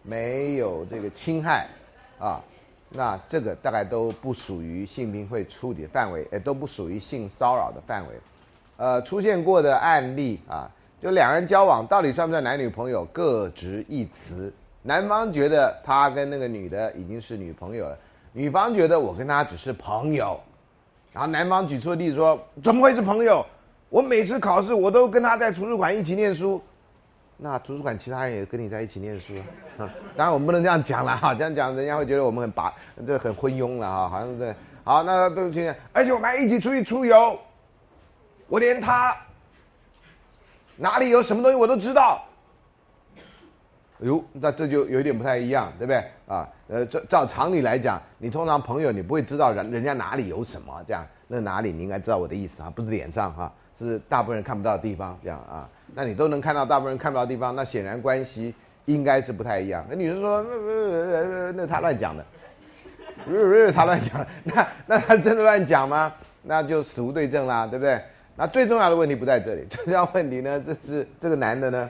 [0.05, 1.67] 没有这个侵害
[2.21, 2.41] 啊，
[2.95, 8.15] 那这个大概都不属于性病会处理的范围，也都不属于性骚扰的范围。
[8.77, 10.71] 呃，出现过的案例啊。
[11.01, 14.53] 就两人交往到底算不算男女朋友，各执一词。
[14.83, 17.99] 男方觉得他跟那个女的已经是女朋友了，
[18.33, 20.39] 女方觉得我跟他只是朋友。
[21.13, 23.45] 然后男方举出的例子说：“怎么会是朋友？
[23.89, 26.63] 我每次考试我都跟他在图书馆一起念书。
[27.37, 29.33] 那图书馆其他人也跟你在一起念书
[29.79, 29.89] 啊？
[30.17, 32.73] 当然我们不能这样讲了哈，这样讲人家会觉得我们很拔，
[33.07, 34.55] 这很昏庸了哈，好像是。
[34.85, 37.39] 好，那对不起，而且我们还一起出去出游，
[38.49, 39.17] 我连他。”
[40.77, 42.25] 哪里有什么东西我都知道。
[44.01, 46.49] 哟，那这就有点不太一样，对不对啊？
[46.67, 52.73] 呃，照照常理来讲，你通常朋友你不会知道人人家哪里有什么这样，那哪里你应该知道我的意思啊？
[52.75, 55.69] 不是脸上哈，是大部分人看不到的地方这样啊。
[55.95, 58.55] 那你都能看到大部分人看不到的地方，那显然关系
[58.87, 59.85] 应该是不太一样。
[59.89, 62.25] 那女生说，那那他乱讲的，
[63.73, 66.13] 他乱讲，那那他真的乱讲吗？
[66.43, 68.01] 那就死无对证啦，对不对？
[68.35, 71.89] 那最重要的问题不在这里，最重要问题呢，这是这个男的呢，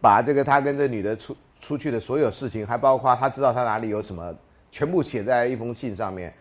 [0.00, 4.32] 把这个他跟这女的出出去的所有事情，还包括他知道他哪里有什么，
[4.70, 6.32] 全部写在一封信上面，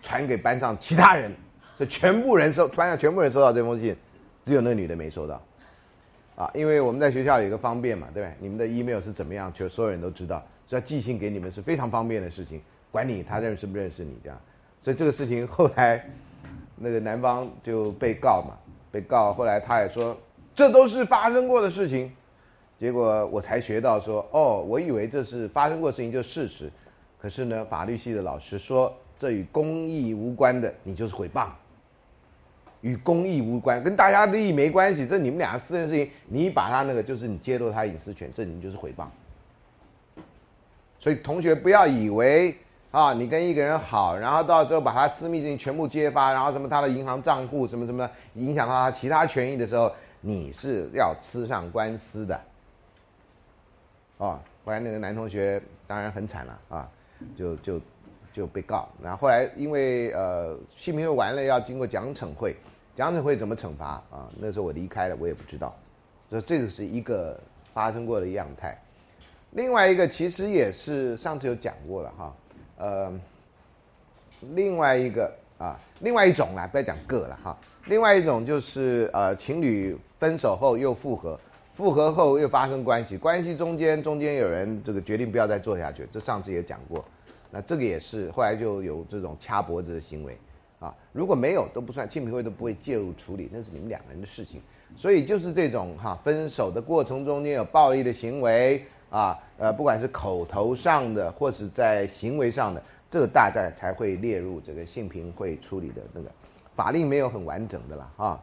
[0.00, 1.30] 传给班上其他人，
[1.78, 3.94] 就全部人收，班上全部人收到这封信，
[4.44, 5.42] 只有那女的没收到，
[6.40, 8.34] 啊，因为我们在学校有一个方便嘛，对不对？
[8.40, 14.40] 你们的 email 是怎么样，就所有人都知道，所以寄信给你们是非常方便的事情，管你他认识不认识你这样，
[14.80, 16.02] 所以这个事情后来。
[16.82, 18.56] 那个男方就被告嘛，
[18.90, 20.16] 被告，后来他也说，
[20.54, 22.10] 这都是发生过的事情，
[22.78, 26.72] 结果我才学到说，哦，我以为这是发生过事情就事实，
[27.20, 31.48] 可是呢，法律系的老师说，这与公益无关的，你就是诽谤，
[32.80, 39.06] 与公益无关，跟大家利益没关系，这你们俩私人事情，你把他那个就是你揭露他隐私权，这你就是诽谤，
[40.98, 42.56] 所以同学不要以为。
[42.92, 52.40] 啊，你跟一个人好，然后到时候把他私密事情全部揭发，然后什么他的银行账户什么什么影响到他其他权益的时候，你是要吃上官司的。
[54.16, 56.88] 哦，后来那个男同学当然很惨了啊，
[57.36, 57.80] 就就
[58.32, 62.56] 就被告，然后后来因为呃性平会完了要经过奖惩会，
[63.00, 64.28] 奖惩会怎么惩罚啊？
[64.38, 65.74] 那时候我离开了，我也不知道，
[66.28, 67.40] 所以这个是一个
[67.72, 68.78] 发生过的样态。
[69.52, 72.36] 另外一个其实也是上次有讲过了哈。
[72.76, 73.20] 呃，
[74.52, 77.56] 另外一个啊，另外一种啦，不要讲个了哈。
[77.86, 81.40] 另外一种就是呃，情侣分手后又复合，
[81.72, 87.02] 复合后又发生关系，关系中间中间有人这个决定不要再做下去，这上次也讲过。
[87.50, 90.38] 那这个也是后来就有这种掐脖子的行为
[90.80, 90.92] 啊。
[91.12, 94.60] 如果没有都不算，庆平会都不会介入处理，那是你们两个人的事情。
[94.96, 98.84] 所以就是这种哈，分手的过程中间有暴力的行为。
[99.10, 106.30] 啊，呃，不管是口头上的，或是在行为上的，这个大概才会列入这个性平会处理的那个
[106.76, 108.40] 法令没有很完整的啦，啊，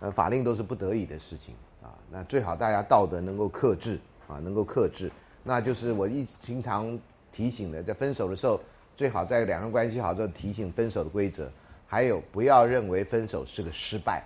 [0.00, 5.08] 呃，法令都是不得已的事情啊，那最好大家道德能够克制啊，能够克制。
[5.44, 6.98] 那就是我一经常
[7.30, 8.60] 提醒的，在分手的时候，
[8.96, 11.48] 最好在两个人关系好之后提醒分手的规则，
[11.90, 14.22] 还有不要认为分手是个失败，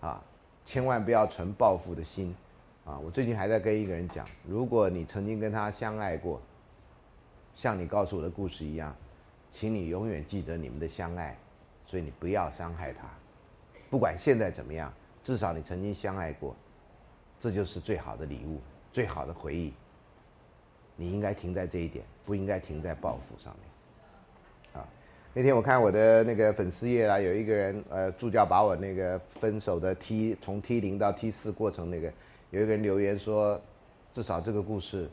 [0.00, 0.20] 啊，
[0.64, 2.34] 千万不要存报复的心，
[2.84, 6.42] 啊，我最近还在跟一个人讲，如果你曾经跟他相爱过，
[7.54, 8.92] 像你告诉我的故事一样，
[9.52, 11.38] 请你永远记得你们的相爱，
[11.86, 13.08] 所以你不要伤害他，
[13.88, 16.56] 不管现在怎么样，至少你曾经相爱过，
[17.38, 18.60] 这就是最好的礼物，
[18.92, 19.72] 最好的回忆。
[20.96, 23.71] 你应该停在这一点，不应该停在报复上面。
[25.34, 32.12] 那天我看我的那个粉丝页啊，有一个人呃助教把我那个分手的 T 从 T 零到 T 四过程那个，
[32.50, 33.58] 有一个人留言说，
[34.12, 35.08] 至少这个故事，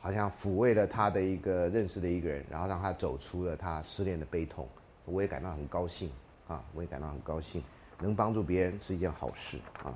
[0.00, 4.68] 好像抚慰了他的一个认识的一个人，然后让他走出了他失恋的悲痛，
[5.06, 6.10] 我也感到很高兴
[6.46, 7.64] 啊，我也感到很高兴，
[8.00, 9.94] 能帮助别人是一件好事啊。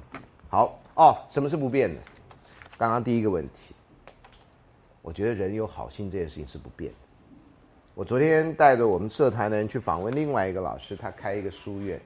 [0.49, 2.01] 好哦，什么是不变的？
[2.79, 3.75] 刚刚第一个问题。
[5.03, 7.06] 我觉得人有好心这件事情是不变的。
[7.97, 11.99] 我昨天带着我们社团的人去访问另外一个老师，他开一个书院。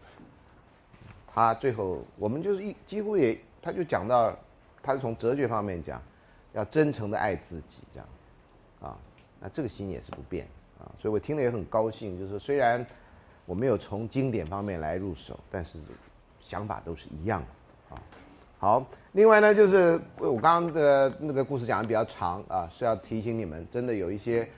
[1.26, 4.32] 他最后我们就是一几乎也，他就讲到，
[4.84, 6.00] 他是从哲学方面讲，
[6.52, 8.08] 要真诚的爱自己这样，
[8.80, 8.96] 啊，
[9.40, 10.46] 那这个心也是不变
[10.78, 12.16] 啊，所以我听了也很高兴。
[12.16, 12.86] 就是虽然
[13.44, 15.76] 我没有从经典方面来入手，但是
[16.40, 18.02] 想法都是一样的啊。
[18.60, 24.48] 好，另外呢，就是我刚刚的那个故事讲的比较长啊，是要提醒你们，真的有一些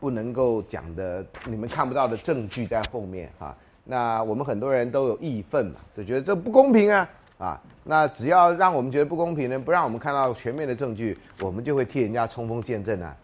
[0.00, 3.54] 不能够讲的，你们看不到的证据在后面哈。
[3.84, 7.60] 那我们很多人都有义愤嘛，就觉得这不公平啊啊。
[7.84, 13.16] 那只要让我们觉得不公平呢，不让我们看到全面的证据，我们就会替人家冲锋陷阵啊。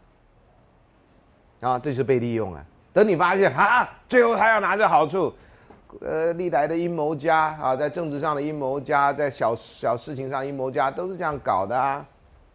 [1.61, 2.65] 啊，这是被利用啊。
[2.93, 5.33] 等你发现啊，最后他要拿着好处。
[6.01, 12.07] 呃，历来的阴谋家啊，在政治上的阴谋家，在小小事情上阴谋家，都是这样搞的啊，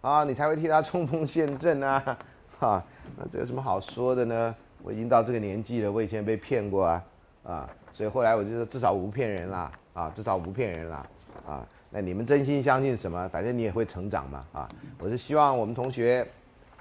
[0.02, 2.18] 啊，你才会替他冲锋陷阵啊，
[2.60, 2.84] 哈，
[3.18, 4.56] 那这有什么好说的呢？
[4.82, 7.06] 我已经到这个年纪了，我以前被骗过啊，
[7.44, 11.06] 啊，所以后来我就说，至少我不骗人啦，啊，至少我不骗人啦，
[11.46, 13.28] 啊，那你们真心相信什么？
[13.30, 16.26] 反正你也会成长嘛，啊，我是希望我们同学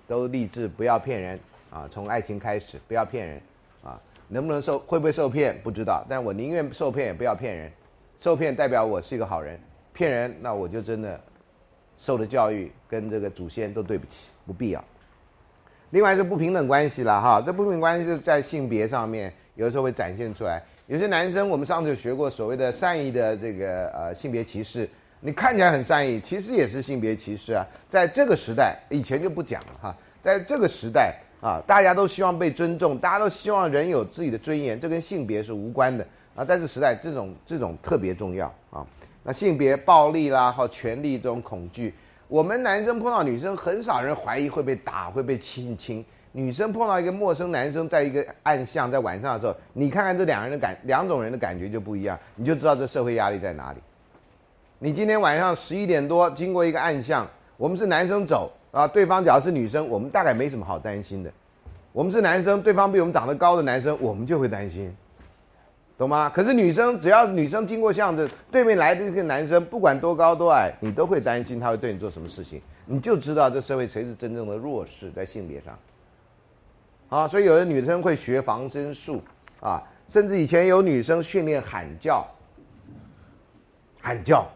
[0.07, 3.41] 都立志不要骗人啊，从爱情开始，不要骗人。
[3.83, 4.01] 啊
[4.31, 7.73] 能不能受会不会受骗不知道，但我宁愿受骗也不要骗人，
[8.21, 9.59] 受骗代表我是一个好人，
[9.95, 11.19] 骗人那我就真的
[11.97, 14.85] 受的教育跟这个祖先都对不起，不必要。
[15.91, 20.63] 另外是不平等关系了哈，这不平等关系是在性别上面有的时候会展现出来。
[20.87, 24.89] 有些男生我们上次有学过所谓的善意的这个呃性别歧视，
[25.21, 27.67] 你看起来很善意，其实也是性别歧视啊。
[27.89, 31.15] 在这个时代，以前就不讲了哈，在这个时代。
[31.41, 36.45] 啊，大家都希望被尊重，大家都希望人有自己的尊严，这跟性别是无关的啊。
[36.45, 38.85] 在这时代，这种这种特别重要啊。
[39.23, 41.95] 那性别暴力啦，和权力这种恐惧，
[42.29, 46.05] 我们男生碰到女生，很少人怀疑会被打，会被亲亲。
[46.33, 53.79] 女生碰到一个陌生男生，在一个暗巷，在晚上的时候，你看看这两人的感，两种人的感觉就不一样，你就知道这社会压力在哪里。
[54.79, 57.27] 你今天晚上十一点多经过一个暗巷，
[57.57, 58.53] 我们是男生走。
[58.71, 61.33] 啊，对方只要是女生，我们大概没什么好担心的。
[61.91, 64.95] 我们是男生，对方比我们长得高的男生，我们就会担心，
[65.99, 66.31] 懂吗？
[66.33, 75.77] 可是女生，只要女生经过巷子，对面来的这个男生，不管多高多矮，你都会担心他会对你做什么事情，你就知道这社会谁是真正的弱势在性别上。
[77.09, 79.21] 啊，所以有的女生会学防身术
[79.61, 82.25] 啊，甚至以前有女生训练喊叫，
[84.01, 84.47] 喊叫，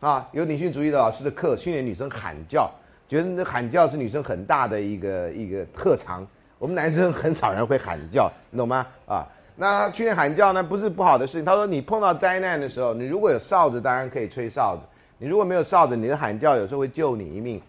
[0.00, 2.68] 啊，有女性主义的老师的课训练女生喊叫。
[3.08, 6.26] 觉得那喊叫是女生很大的一个一个特长，
[6.58, 8.86] 我们男生很少人会喊叫，你懂吗？
[9.06, 11.44] 啊，那去年喊叫呢，不是不好的事情。
[11.44, 14.82] 他说，你碰到灾难的时候，你如果有哨子，当然可以吹哨子；
[15.18, 17.60] 你如果没有哨子，你的喊叫有时候会救你一命。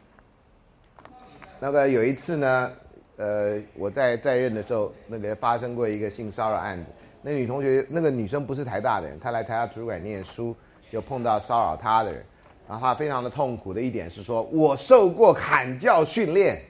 [1.59, 2.71] 那个有一次呢，
[3.17, 6.85] 呃，我在在任的时候，那个发生过一个性骚扰案子。
[7.21, 10.55] 那女同学，那个女生不是台大的人，她来台大图书馆念书，
[10.91, 12.23] 就碰到骚扰她的人。
[12.67, 16.61] 然后她非常的痛苦的一点是说，我受过喊叫训练，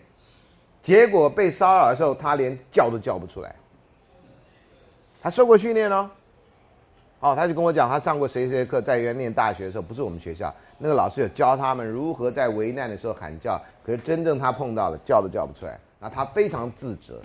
[0.82, 3.56] 结果被骚扰的时候，她连叫都叫不出来。
[5.24, 6.10] 他受过训练哦，
[7.22, 17.22] 哦，他就跟我讲，他上过谁谁课，在原念大学的时候，不是我们学校那个老师有教他们如何在危难的时候喊叫，可是真正他碰到了叫都叫不出来，那他非常自责，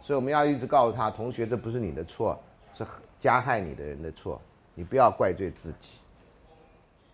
[0.00, 2.38] 所以我们要一直告诉他，同学，这不是你的错，
[2.72, 2.86] 是
[3.18, 4.40] 加害你的人的错，
[4.74, 5.98] 你不要怪罪自己。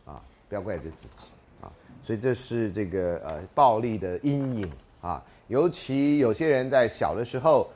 [0.05, 1.67] 啊不要怪罪自己啊！
[2.01, 4.71] 所以这是这个呃暴力的阴影
[5.01, 7.69] 啊，尤其有些人在小的时候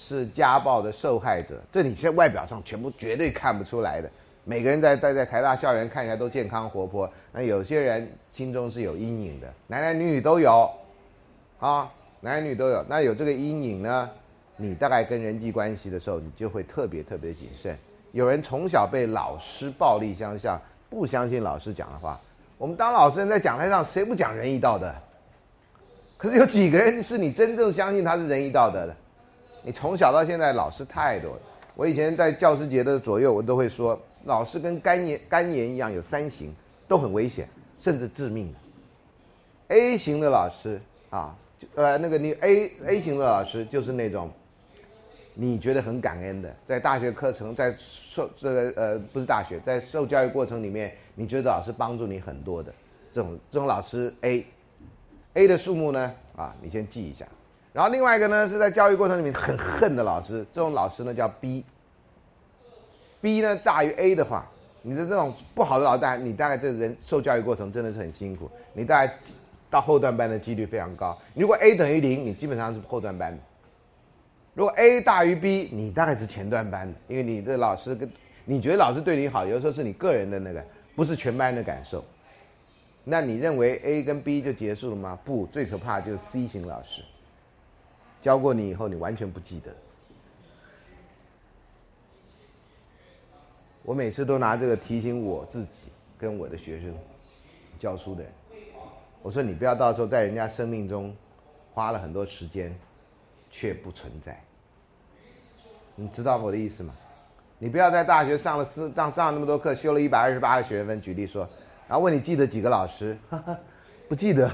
[0.00, 4.10] 是家暴的受害者，这你在外表上全部绝对看不出来的。
[4.42, 10.68] 每个人在待在台大校园看起来都健康活泼，那有些人心中是有阴影的，男男女女都有
[11.60, 11.88] 啊。
[12.22, 12.84] 男女都有。
[12.86, 14.10] 那有这个阴影呢，
[14.56, 17.74] 你大概跟人际关系的时候，你就会特别特别谨慎。
[18.12, 22.20] 有人从小被老师暴力相向，不相信老师讲的话。
[22.58, 24.92] 我们当老师人在讲台上，谁不讲仁义道德？
[26.18, 28.94] 可是有几个人是你真正相信他是仁义道德的？
[29.62, 31.40] 你从小到现在老师太多了。
[31.74, 36.54] 我以前在教师节的左右，我都会说，老师跟肝炎肝炎一样，有三型，
[36.86, 37.48] 都很危险，
[37.78, 38.54] 甚至致命。
[39.68, 40.80] A 型的老师
[41.10, 41.34] 啊，
[41.74, 44.30] 呃，那个你 A A 型的老师就是那种，
[45.32, 50.92] 你觉得很感恩的，在大学课程，在受这个呃不是大学，在受教育过程里面。
[51.14, 52.72] 你觉得老师帮助你很多的
[53.12, 57.26] 这种这种老师 A，A 的数目呢啊，你先记一下。
[57.72, 64.46] 然后另外一个呢是在教育过程里面很恨的老师，这种老师呢叫 B，B 呢大于 A 的话，
[64.82, 69.14] 你的这种不好的老大，你大概这人受教育过程真的是很辛苦，你大概
[69.68, 71.16] 到后段班的几率非常高。
[71.34, 73.38] 如果 A 等于零，你基本上是后段班的；
[74.54, 78.10] 如果 A 大于 B，你大概是前段班的，因为你的老师跟
[78.44, 80.62] 你觉得老师对你好，有的时候是你个人的那个。
[80.96, 82.04] 不是全班的感受，
[83.04, 85.18] 那你认为 A 跟 B 就结束了吗？
[85.24, 87.00] 不，最可怕就是 C 型老师，
[88.20, 89.74] 教过你以后你完全不记得。
[93.82, 96.94] 我每次都拿这个提醒我自己跟我的学生，
[97.78, 98.32] 教书的人，
[99.22, 101.14] 我说你不要到时候在人家生命中
[101.72, 102.78] 花了很多时间，
[103.50, 104.38] 却不存在。
[105.96, 106.94] 你知道我的意思吗？
[107.58, 111.00] 你不要在大学上了四上上那么多课，修了一百二十八个学分。
[111.00, 111.48] 举例说，
[111.88, 113.16] 然后问你记得几个老师？
[114.08, 114.50] 不记得，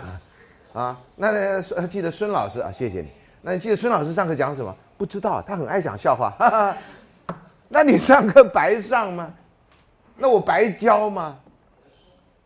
[0.72, 1.00] 啊？
[1.16, 2.70] 那记得孙老师啊？
[2.72, 3.08] 谢谢你。
[3.46, 4.74] 那你记得孙老师上课讲什么？
[4.98, 6.30] 不知道，他很爱讲笑话。
[6.30, 6.76] 哈 哈
[7.68, 9.32] 那你上课白上吗？
[10.16, 11.38] 那我白教吗？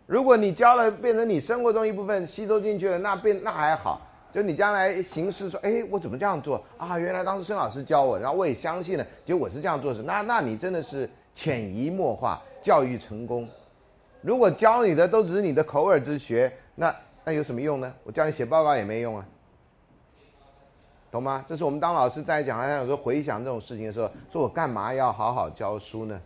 [0.04, 3.98] 如果你教了，变成你生活中一部分，吸收进去了，那变那还好。
[4.30, 6.98] 就你将来行事说，哎，我怎么这样做啊？
[6.98, 10.02] 原来当时孙老师教我，然后我也相信了，结果我是这样做的。
[10.02, 13.48] 那那你真的是潜移默化教育成功。
[14.20, 16.94] 如果教你的都只是你的口耳之学，那
[17.24, 17.90] 那有什么用呢？
[18.04, 19.24] 我教你写报告也没用啊，
[21.10, 21.44] 懂吗？
[21.48, 26.20] 这是我们当老师在讲台上有时候回想这种事情的时候，说我干嘛要好好教书呢？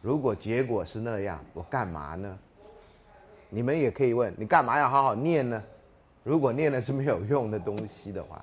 [0.00, 2.38] 如果结果是那样，我干嘛呢？
[3.50, 5.62] 你们也可以问，你干嘛要好好念呢？
[6.24, 8.42] 如果念的是没有用的东西的话，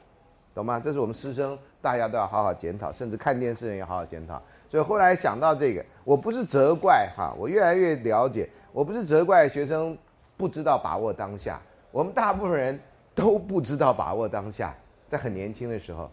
[0.53, 0.79] 懂吗？
[0.79, 4.39] 这是我们师生大家都要好好检讨，甚至看电视人也好好检讨。
[4.69, 9.97] 所以后来想到这个，我不是责怪哈，我越来越了解，我不是责怪学生
[10.37, 11.59] 不知道把握当下，
[11.91, 12.79] 我们大部分人
[13.15, 14.75] 都不知道把握当下，
[15.09, 16.09] 在很年轻的时候。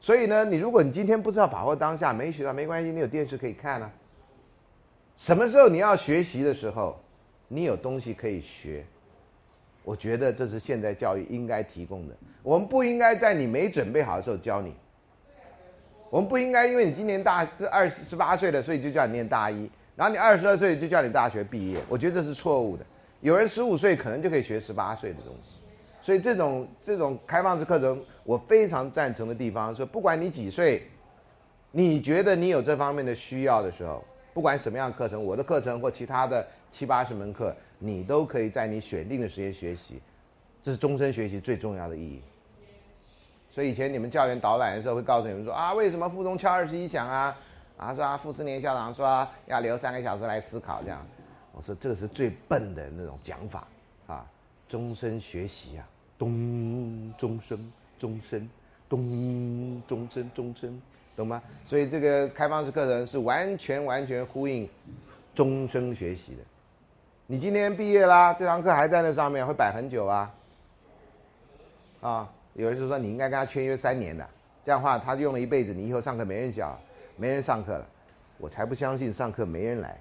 [0.00, 3.90] 所以呢，你如果你今天不知道把握当下，没学到没关系，你有电视可以看啊。
[5.16, 7.00] 什么时候你要学习的时候，
[7.48, 8.84] 你有东西可以学。
[9.82, 12.14] 我觉得这是现在教育应该提供的。
[12.42, 14.74] 我们不应该在你没准备好的时候教你。
[16.10, 21.80] 我们不应该因为你今年大这二十八岁了，所以就叫你念大一，然后你二十二岁就叫你大学毕业。
[21.88, 22.86] 我觉得这是错误的。
[23.20, 25.57] 有人十五岁可能就可以学十八岁的东西，
[26.08, 30.88] 所以这种这种开放式课程，我非常赞成的地方是，不管你几岁，
[31.70, 34.02] 你觉得你有这方面的需要的时候，
[34.32, 37.54] 不管什么样的课程，我的课程或其他的七八十门课。
[37.78, 40.00] 你都可以在你选定的时间学习，
[40.62, 42.22] 这是终身学习最重要的意义。
[43.50, 47.36] 所以以前你们教员导览的时候会告诉你们说啊，为什么附中敲二十一响啊？
[47.76, 51.06] 啊说啊，傅斯年校长说啊要留三个小时来思考这样。
[51.52, 53.68] 我说这个是最笨的那种讲法
[54.06, 54.26] 啊，
[54.68, 55.86] 终身学习啊，
[56.18, 58.48] 咚，钟声，钟声，
[58.88, 60.82] 咚，钟声，钟声，
[61.16, 61.40] 懂吗？
[61.64, 64.68] 所以这个开放式课程是完全完全呼应
[65.34, 66.38] 终身学习的。
[67.26, 70.34] 你今天毕业啦，这堂课还在那上面，会摆很久啊。
[72.00, 74.26] 啊，有人就说你应该跟他签约三年的，
[74.64, 76.76] 这样的话他用了一辈子，你以后上课没人教，
[77.16, 77.86] 没人上课了，
[78.38, 79.98] 我才不相信上课没人来。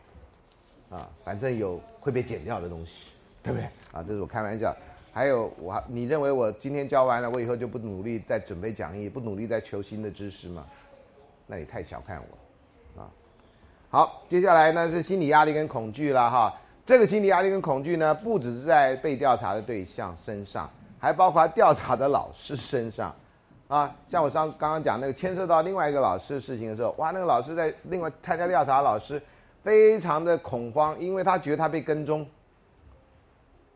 [0.89, 3.11] 啊，反正有会被剪掉的东西，
[3.43, 3.65] 对不对？
[3.91, 4.74] 啊，这是我开玩笑。
[5.18, 10.63] 还有我，你认为我今天教完了，我以后就不努力再准备讲义，不努力再求新的知识吗？
[11.47, 13.09] 那你太小看我，啊。
[13.89, 16.53] 好，接下来呢是心理压力跟恐惧了哈。
[16.86, 23.11] 这个心理压力跟恐惧呢，不只是在被调查的对象身上，还包括调查的老师身上，
[23.68, 29.20] 啊，像我上刚刚讲那个牵涉到另外一个老师的事情的时候，哇，那个老师在另外参加调查，老师
[29.63, 32.24] 非常的恐慌，因为他觉得他被跟踪，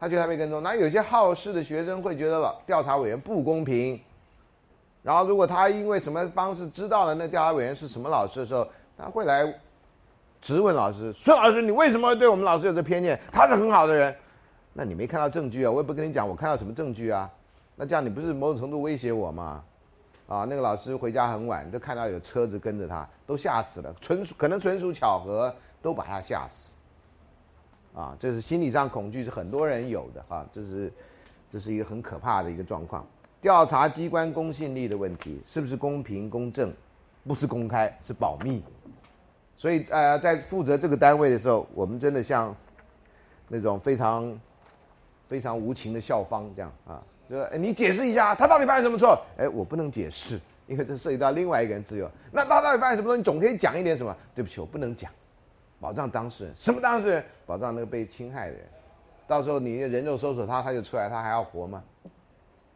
[0.02, 0.62] 他觉得他被跟踪。
[0.62, 3.98] 那有些好事的学生会觉得老调查委员不公平，
[5.02, 9.54] 然后如果他因为什么方式知道了那调查委员是什么老师的时候，他会来。
[10.42, 13.20] 质问老师，孙老师，你为什么对我们老师有这偏见？
[13.32, 14.16] 他是很好的人，
[14.74, 15.70] 那你没看到证据啊？
[15.70, 17.30] 我也不跟你讲，我看到什么证据啊？
[17.76, 19.64] 那这样你不是某种程度威胁我吗？
[20.28, 26.71] 啊，那个老师回家很晚，就看到有车子跟着他，都吓死了，纯属可能纯属巧合，都把他吓死。
[27.94, 30.92] 啊，这是心理上恐惧是很多人有的啊，这是
[31.52, 33.06] 这是一个很可怕的一个状况。
[33.42, 36.74] 调查机关公信力的问题，是不是公平公正？
[37.24, 38.64] 不是公开，是保密。
[39.58, 42.56] 所以呃，在负责这个单位的时候，我们真的像
[43.48, 44.40] 那种非常
[45.28, 47.00] 非常无情的校方这样啊。
[47.30, 49.20] 就是你解释一下，他到底犯了什么错？
[49.38, 52.10] 哎，我不能解释，因为这涉及到另外一个人自由。
[52.32, 53.16] 那他到底犯了什么错？
[53.16, 54.16] 你总可以讲一点什么？
[54.34, 55.12] 对不起，我不能讲，
[55.82, 56.54] 保障当事人。
[56.56, 57.24] 什么当事人？
[57.46, 58.62] 保障那个被侵害的人。
[59.28, 61.84] 到时候你人肉搜索他，他就出来，他还要活吗？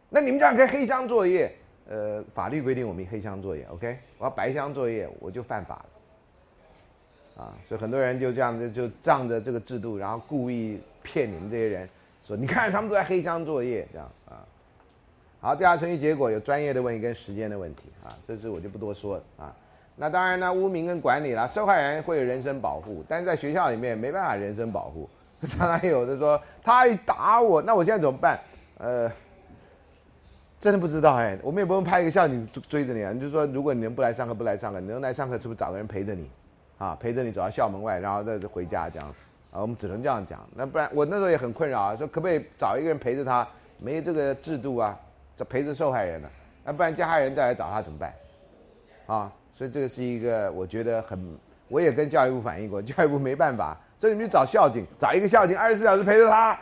[0.09, 1.49] 那你们这样可以黑箱作业？
[1.87, 3.97] 呃，法律规定我们黑箱作业，OK？
[4.17, 7.43] 我要白箱作业，我就犯法了。
[7.43, 11.87] 啊，所以很多人就这样子就仗着这个制度，然后故意骗你们这些人。
[12.25, 14.41] 说你看他们都在黑箱作业这样啊，
[15.39, 19.55] 好，调查程序结果有专业的问题跟时间的问题啊，这是我就不多说了啊。
[19.95, 25.09] 那当然呢，污名跟管理啦，受害人会有人身保护，但是在学校里面没办法人身保护。
[25.45, 28.39] 常常有的说他一打我，那我现在怎么办？
[28.77, 29.11] 呃，
[30.59, 33.11] 真的不知道哎，我们也不用派一个校警追着你啊。
[33.11, 36.29] 你就说如果你能不来上课不来上课，你能来上课是不是找个人陪着你
[36.77, 36.97] 啊？
[36.99, 39.07] 陪着你走到校门外，然后再回家这样。
[39.51, 43.47] 啊，我们只能这样讲，那不然我那时候也很困扰啊，说可不可以找一个人陪着他？
[43.77, 44.97] 没这个制度啊，
[45.37, 46.27] 这陪着受害人呢，
[46.63, 48.13] 那不然加害人再来找他怎么办？
[49.05, 51.17] 啊，所以这个是一个我觉得很，
[51.69, 56.59] 我也跟教育部反映过，教育部没办法，所以你们去找校警，找一个校警二十四小时陪着他，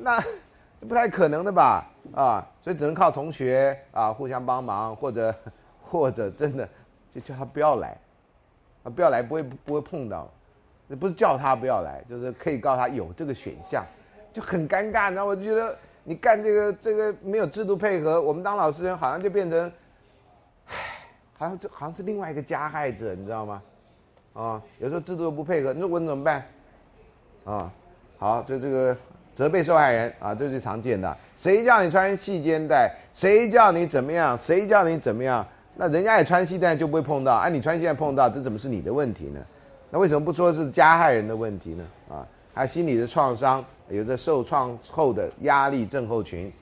[0.00, 0.22] 那
[0.88, 1.86] 不太可能的吧？
[2.12, 5.34] 啊，所以只能靠同学啊互相帮忙，或者
[5.88, 6.68] 或者真的
[7.14, 7.96] 就叫他不要来，
[8.82, 10.28] 啊不要来不会不会碰到。
[10.92, 13.86] 那不是叫他不要来，就是可以告诉他有这个选项，
[14.32, 15.08] 就很尴尬。
[15.08, 19.70] 那我就觉得你干这个这个没有制度配合，我们当老师人好像就变成，
[21.40, 23.62] 好像这好像是另外一个加害者，你知道吗？
[24.34, 26.44] 啊，有时候制度不配合，你说我怎么办？
[27.46, 27.72] 啊，
[28.18, 28.94] 好，就这个
[29.34, 31.16] 责备受害人啊，这是最常见的。
[31.38, 32.94] 谁叫你穿细肩带？
[33.14, 34.36] 谁叫你怎么样？
[34.36, 35.46] 谁叫你怎么样？
[35.76, 39.40] 那人家也穿细带就不会碰到，哎，你穿细带碰到，这怎么是你的问题呢？
[39.90, 41.84] 那为什么不说是加害人的问题呢？
[42.10, 46.52] 啊，还有心理的创伤，有着受创后的压力症候群。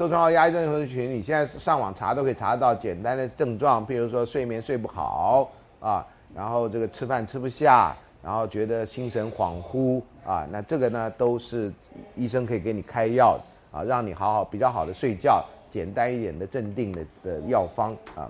[0.00, 11.70] 受创后压力症候群，你现在上网查都可以查到简单的症状，比如说睡眠睡不好啊，然后这个吃饭吃不下，然后觉得心神恍惚啊，那这个呢都是
[12.16, 13.38] 医生可以给你开药
[13.70, 18.26] 啊，让你好好比较好的睡觉，简单一点的镇定的的药方啊，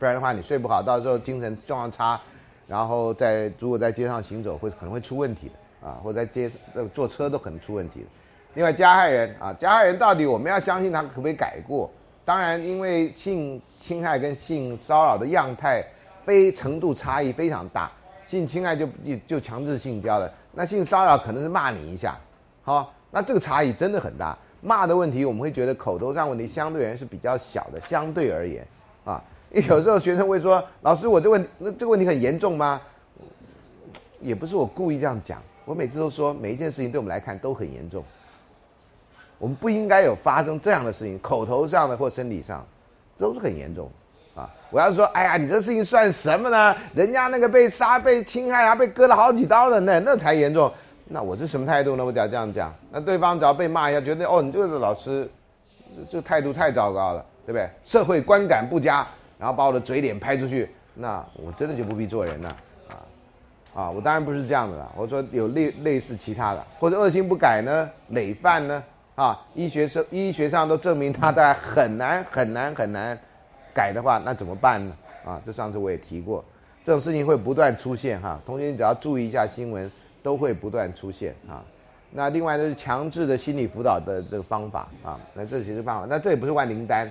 [0.00, 2.20] 不然的话你睡不好，到时候精神状况差。
[2.66, 8.06] 然后在如果在街上行走会可能会出问题的啊，或者在街呃坐车都可能出问题的。
[8.54, 11.90] 另外加害人啊，加害人到底我们要相信他可不可以改过？
[12.24, 15.84] 当然，因为性侵害跟性骚扰的样态
[16.24, 17.90] 非程度差异非常大，
[18.26, 22.16] 性侵害就就就强制性交了，那性骚扰可能是骂你一下，
[22.62, 24.36] 好，那这个差异真的很大。
[24.60, 28.64] 骂的问题我们会觉得口头上问题相对而言是比较小的，相对而言
[29.04, 29.20] 啊。
[29.50, 32.80] 有时候学生会说：“老师，我这问那这个问题很严重吗？”
[34.20, 38.04] 也不是我故意这样讲，我每次都说每一件事情对我们来看都很严重。
[39.42, 42.64] 我们不应该有发生这样的事情，口头上的或身体上，
[43.16, 43.90] 这都是很严重
[44.36, 44.48] 啊！
[44.70, 46.76] 我要说，哎呀，你这事情算什么呢？
[46.94, 50.72] 人家那个被杀、被侵害啊，被割了好几刀的那那才严重。
[51.06, 52.04] 那我这什么态度呢？
[52.04, 55.28] 我只要这样讲，那对方只要被骂一下，觉得哦，你这个老师
[56.08, 57.68] 这态度太糟糕了，对不对？
[57.84, 59.04] 社会观感不佳。
[59.40, 62.56] 然后把我的嘴脸拍出去，那我真的就不必做人了，
[62.88, 62.94] 啊，
[63.74, 64.92] 啊，我当然不是这样的了。
[64.96, 68.80] 我说有类类似其他的，或者恶性不改呢，累犯呢，
[69.14, 73.18] 啊，医学上医学上都证明他在很难很难很难
[73.74, 74.96] 改的话，那怎么办呢？
[75.26, 76.42] 啊，这上次我也提过，
[76.82, 78.40] 这种事情会不断出现哈。
[78.46, 79.90] 同学你只要注意一下新闻，
[80.22, 81.62] 都会不断出现啊。
[82.10, 87.10] 那另外就是强制的心理辅导的这个方法啊，那这其实办法，那这也不是万灵丹，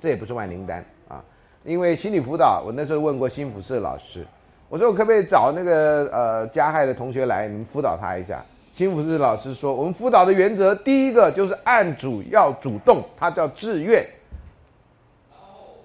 [0.00, 1.22] 这也不是万灵丹啊。
[1.64, 4.26] 因为心理辅导，我那时候问过新辅社老师，
[4.68, 8.44] 我说我可不可以找那个呃加害的同学来，你们辅导他一下。
[8.76, 14.06] 新辅社老师说，我们辅导的原则，第一个就是案主要主动，他叫自愿，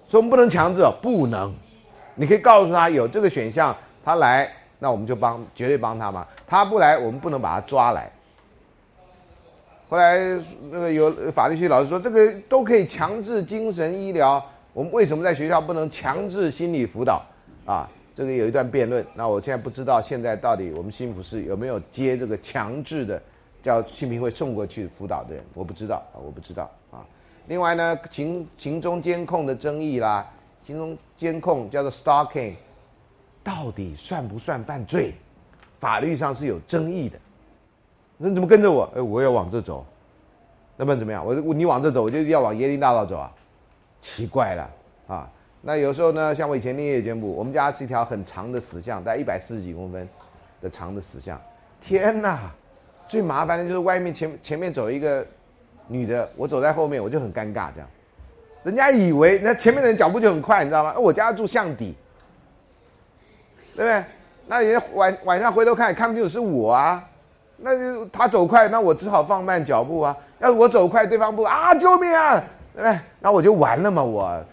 [0.09, 1.55] 所以我们不能强制，不能。
[2.15, 3.73] 你可以告诉他有这个选项，
[4.03, 6.27] 他来，那我们就帮，绝对帮他嘛。
[6.45, 8.11] 他不来，我们不能把他抓来。
[9.87, 10.19] 后来
[10.69, 14.45] 那个有法律系老师说，这个都可以强制精神医疗。
[14.73, 17.21] 我们为什么在学校不能强制心理辅导？
[17.65, 17.89] 啊，
[18.21, 19.03] 这个有一段辩论。
[19.15, 23.19] 那我现在不知道现在到底我们新福市有没有接这个强制的
[23.63, 27.03] 叫新平会送过去辅导的人，我不知道啊，我不知道啊。
[27.47, 30.31] 另外呢，行行中监控的争议啦，
[30.61, 32.53] 行中监控叫做 stalking，
[33.43, 35.15] 到底算不算犯罪？
[35.79, 37.17] 法律上是有争议的。
[38.17, 38.87] 那你怎么跟着我？
[38.95, 39.83] 哎，我要往这走，
[40.77, 41.25] 那么怎么样？
[41.25, 43.33] 我你往这走，我就要往椰林大道走啊？
[43.99, 44.69] 奇怪了
[45.07, 45.31] 啊！
[45.61, 50.07] 那有时候呢，像我以前念夜间部，我们家是一条很长的死巷，大概一百四十几公分
[50.61, 51.39] 的长的死巷。
[51.79, 52.51] 天哪！
[53.07, 55.25] 最麻烦的就是外面前前面走一个
[55.87, 57.87] 女的，我走在后面，我就很尴尬这样。
[58.63, 60.93] 人家以为那前面的人脚步就很快，你知道吗？
[60.97, 61.95] 我家住巷底，
[63.75, 64.03] 对不对？
[64.47, 67.07] 那人家晚晚上回头看看不清楚是我啊。
[67.57, 70.17] 那就他走快，那我只好放慢脚步啊。
[70.39, 72.41] 要是我走快，对方不啊，救命啊，
[72.73, 72.99] 对不对？
[73.19, 74.43] 那我就完了嘛，我，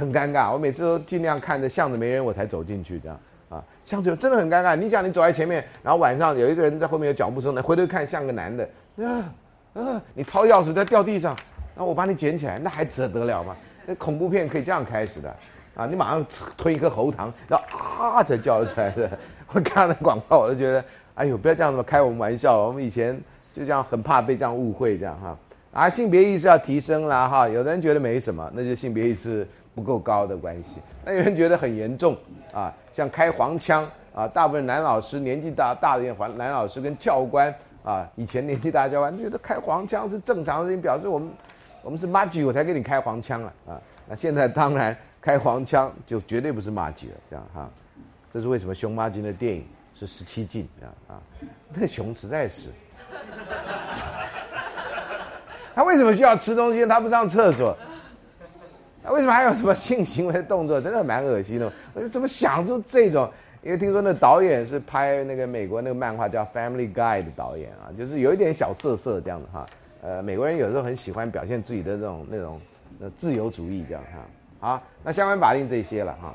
[0.00, 0.52] 很尴尬。
[0.52, 3.62] 我每次都尽量看着巷子没人，我才走进去这样啊。
[3.84, 4.74] 巷子真的很尴尬。
[4.74, 9.32] 你想，你走在前面，然后晚上有一个人在后面有脚步声呢，回头看像个男的，啊
[9.74, 11.36] 啊，你掏钥匙在掉地上，
[11.76, 13.56] 然后我把你捡起来，那还值得了吗？
[13.86, 15.36] 那恐怖片可以这样开始的
[15.74, 15.86] 啊！
[15.86, 19.10] 你马上吞一颗喉糖，然后啊才叫出来的。
[19.52, 20.82] 我看了广告，我就觉得。
[21.16, 22.56] 哎呦，不要这样子，开我们玩笑。
[22.66, 23.14] 我们以前
[23.52, 25.36] 就这样，很怕被这样误会，这样哈。
[25.72, 27.46] 啊，性别意识要提升啦，哈。
[27.46, 30.80] 有的人觉得没什么，那就性别意识不够高的关系。
[31.04, 32.16] 那有人觉得很严重
[32.52, 41.30] 啊，像开黄腔啊，大部分男老师年纪大大的点，男老师跟教官啊，以前年纪大教官觉得开黄腔是正常的事情，表示我们
[41.82, 43.80] 我们是马吉，我才给你开黄腔了啊。
[44.08, 47.68] 那现在当然开黄腔就绝对不是马吉了，这样哈。
[48.32, 49.64] 这是为什么熊马吉的电影？
[49.92, 51.20] 是十七禁这样啊，
[51.74, 52.70] 那熊实在是，
[55.74, 56.86] 他为什么需要吃东西？
[56.86, 57.76] 他不上厕所，
[59.02, 60.80] 那为什么还有什么性行为的动作？
[60.80, 61.72] 真的蛮恶心的。
[61.94, 63.30] 我就怎么想出这种？
[63.62, 69.66] 因为听说那导演是拍那个美国那个漫画叫《Family Guy》的导演啊，就是有一点小色色这样的哈。
[70.02, 72.58] 呃，美国人有时候很喜欢表现自己的这种那种
[73.18, 74.02] 自由主义这样
[74.60, 74.66] 哈。
[74.66, 76.34] 好，那相关法令这些了哈。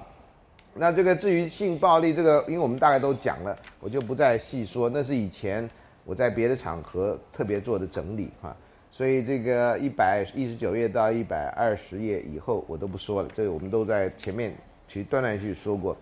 [0.76, 4.88] 那这个至于性暴力这个，因为我们大概都讲了，我就不再细说。
[4.88, 5.68] 那是以前
[6.04, 8.56] 我在别的场合特别做的整理哈，
[8.96, 14.56] 所以这个一百一十九页到一百二十页以后我都不说了，这个我们都在前面
[14.88, 15.98] 其实断断续续说过。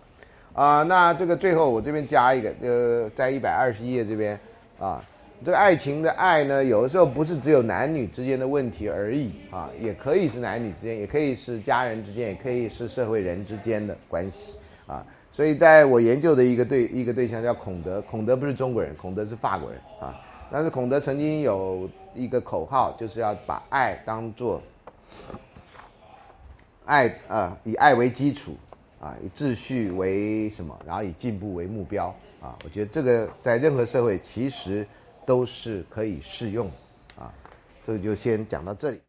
[0.52, 4.38] 啊，那这个最后我这边加一个，呃，在一百二十页这边
[4.78, 5.04] 啊，
[5.44, 14.56] 这个爱情的爱呢，有的时候不是只有男女之间的问题而已啊，也可以是男女之间，也可以是家人之间，也可以是社会人之间的关系。
[14.86, 20.14] 啊，所以在我研究的一个对一个对象叫孔德，孔德不是中国人，孔德是法国人啊。
[20.54, 24.62] 但是孔德曾经有一个口号，就是要把爱当做
[26.84, 28.54] 爱啊，以爱为基础
[29.00, 32.56] 啊，以秩序为什么，然后以进步为目标啊。
[32.62, 34.86] 我觉得这个在任何社会其实
[35.26, 36.70] 都是可以适用
[37.18, 37.34] 啊。
[37.84, 39.00] 这个就先讲到这里。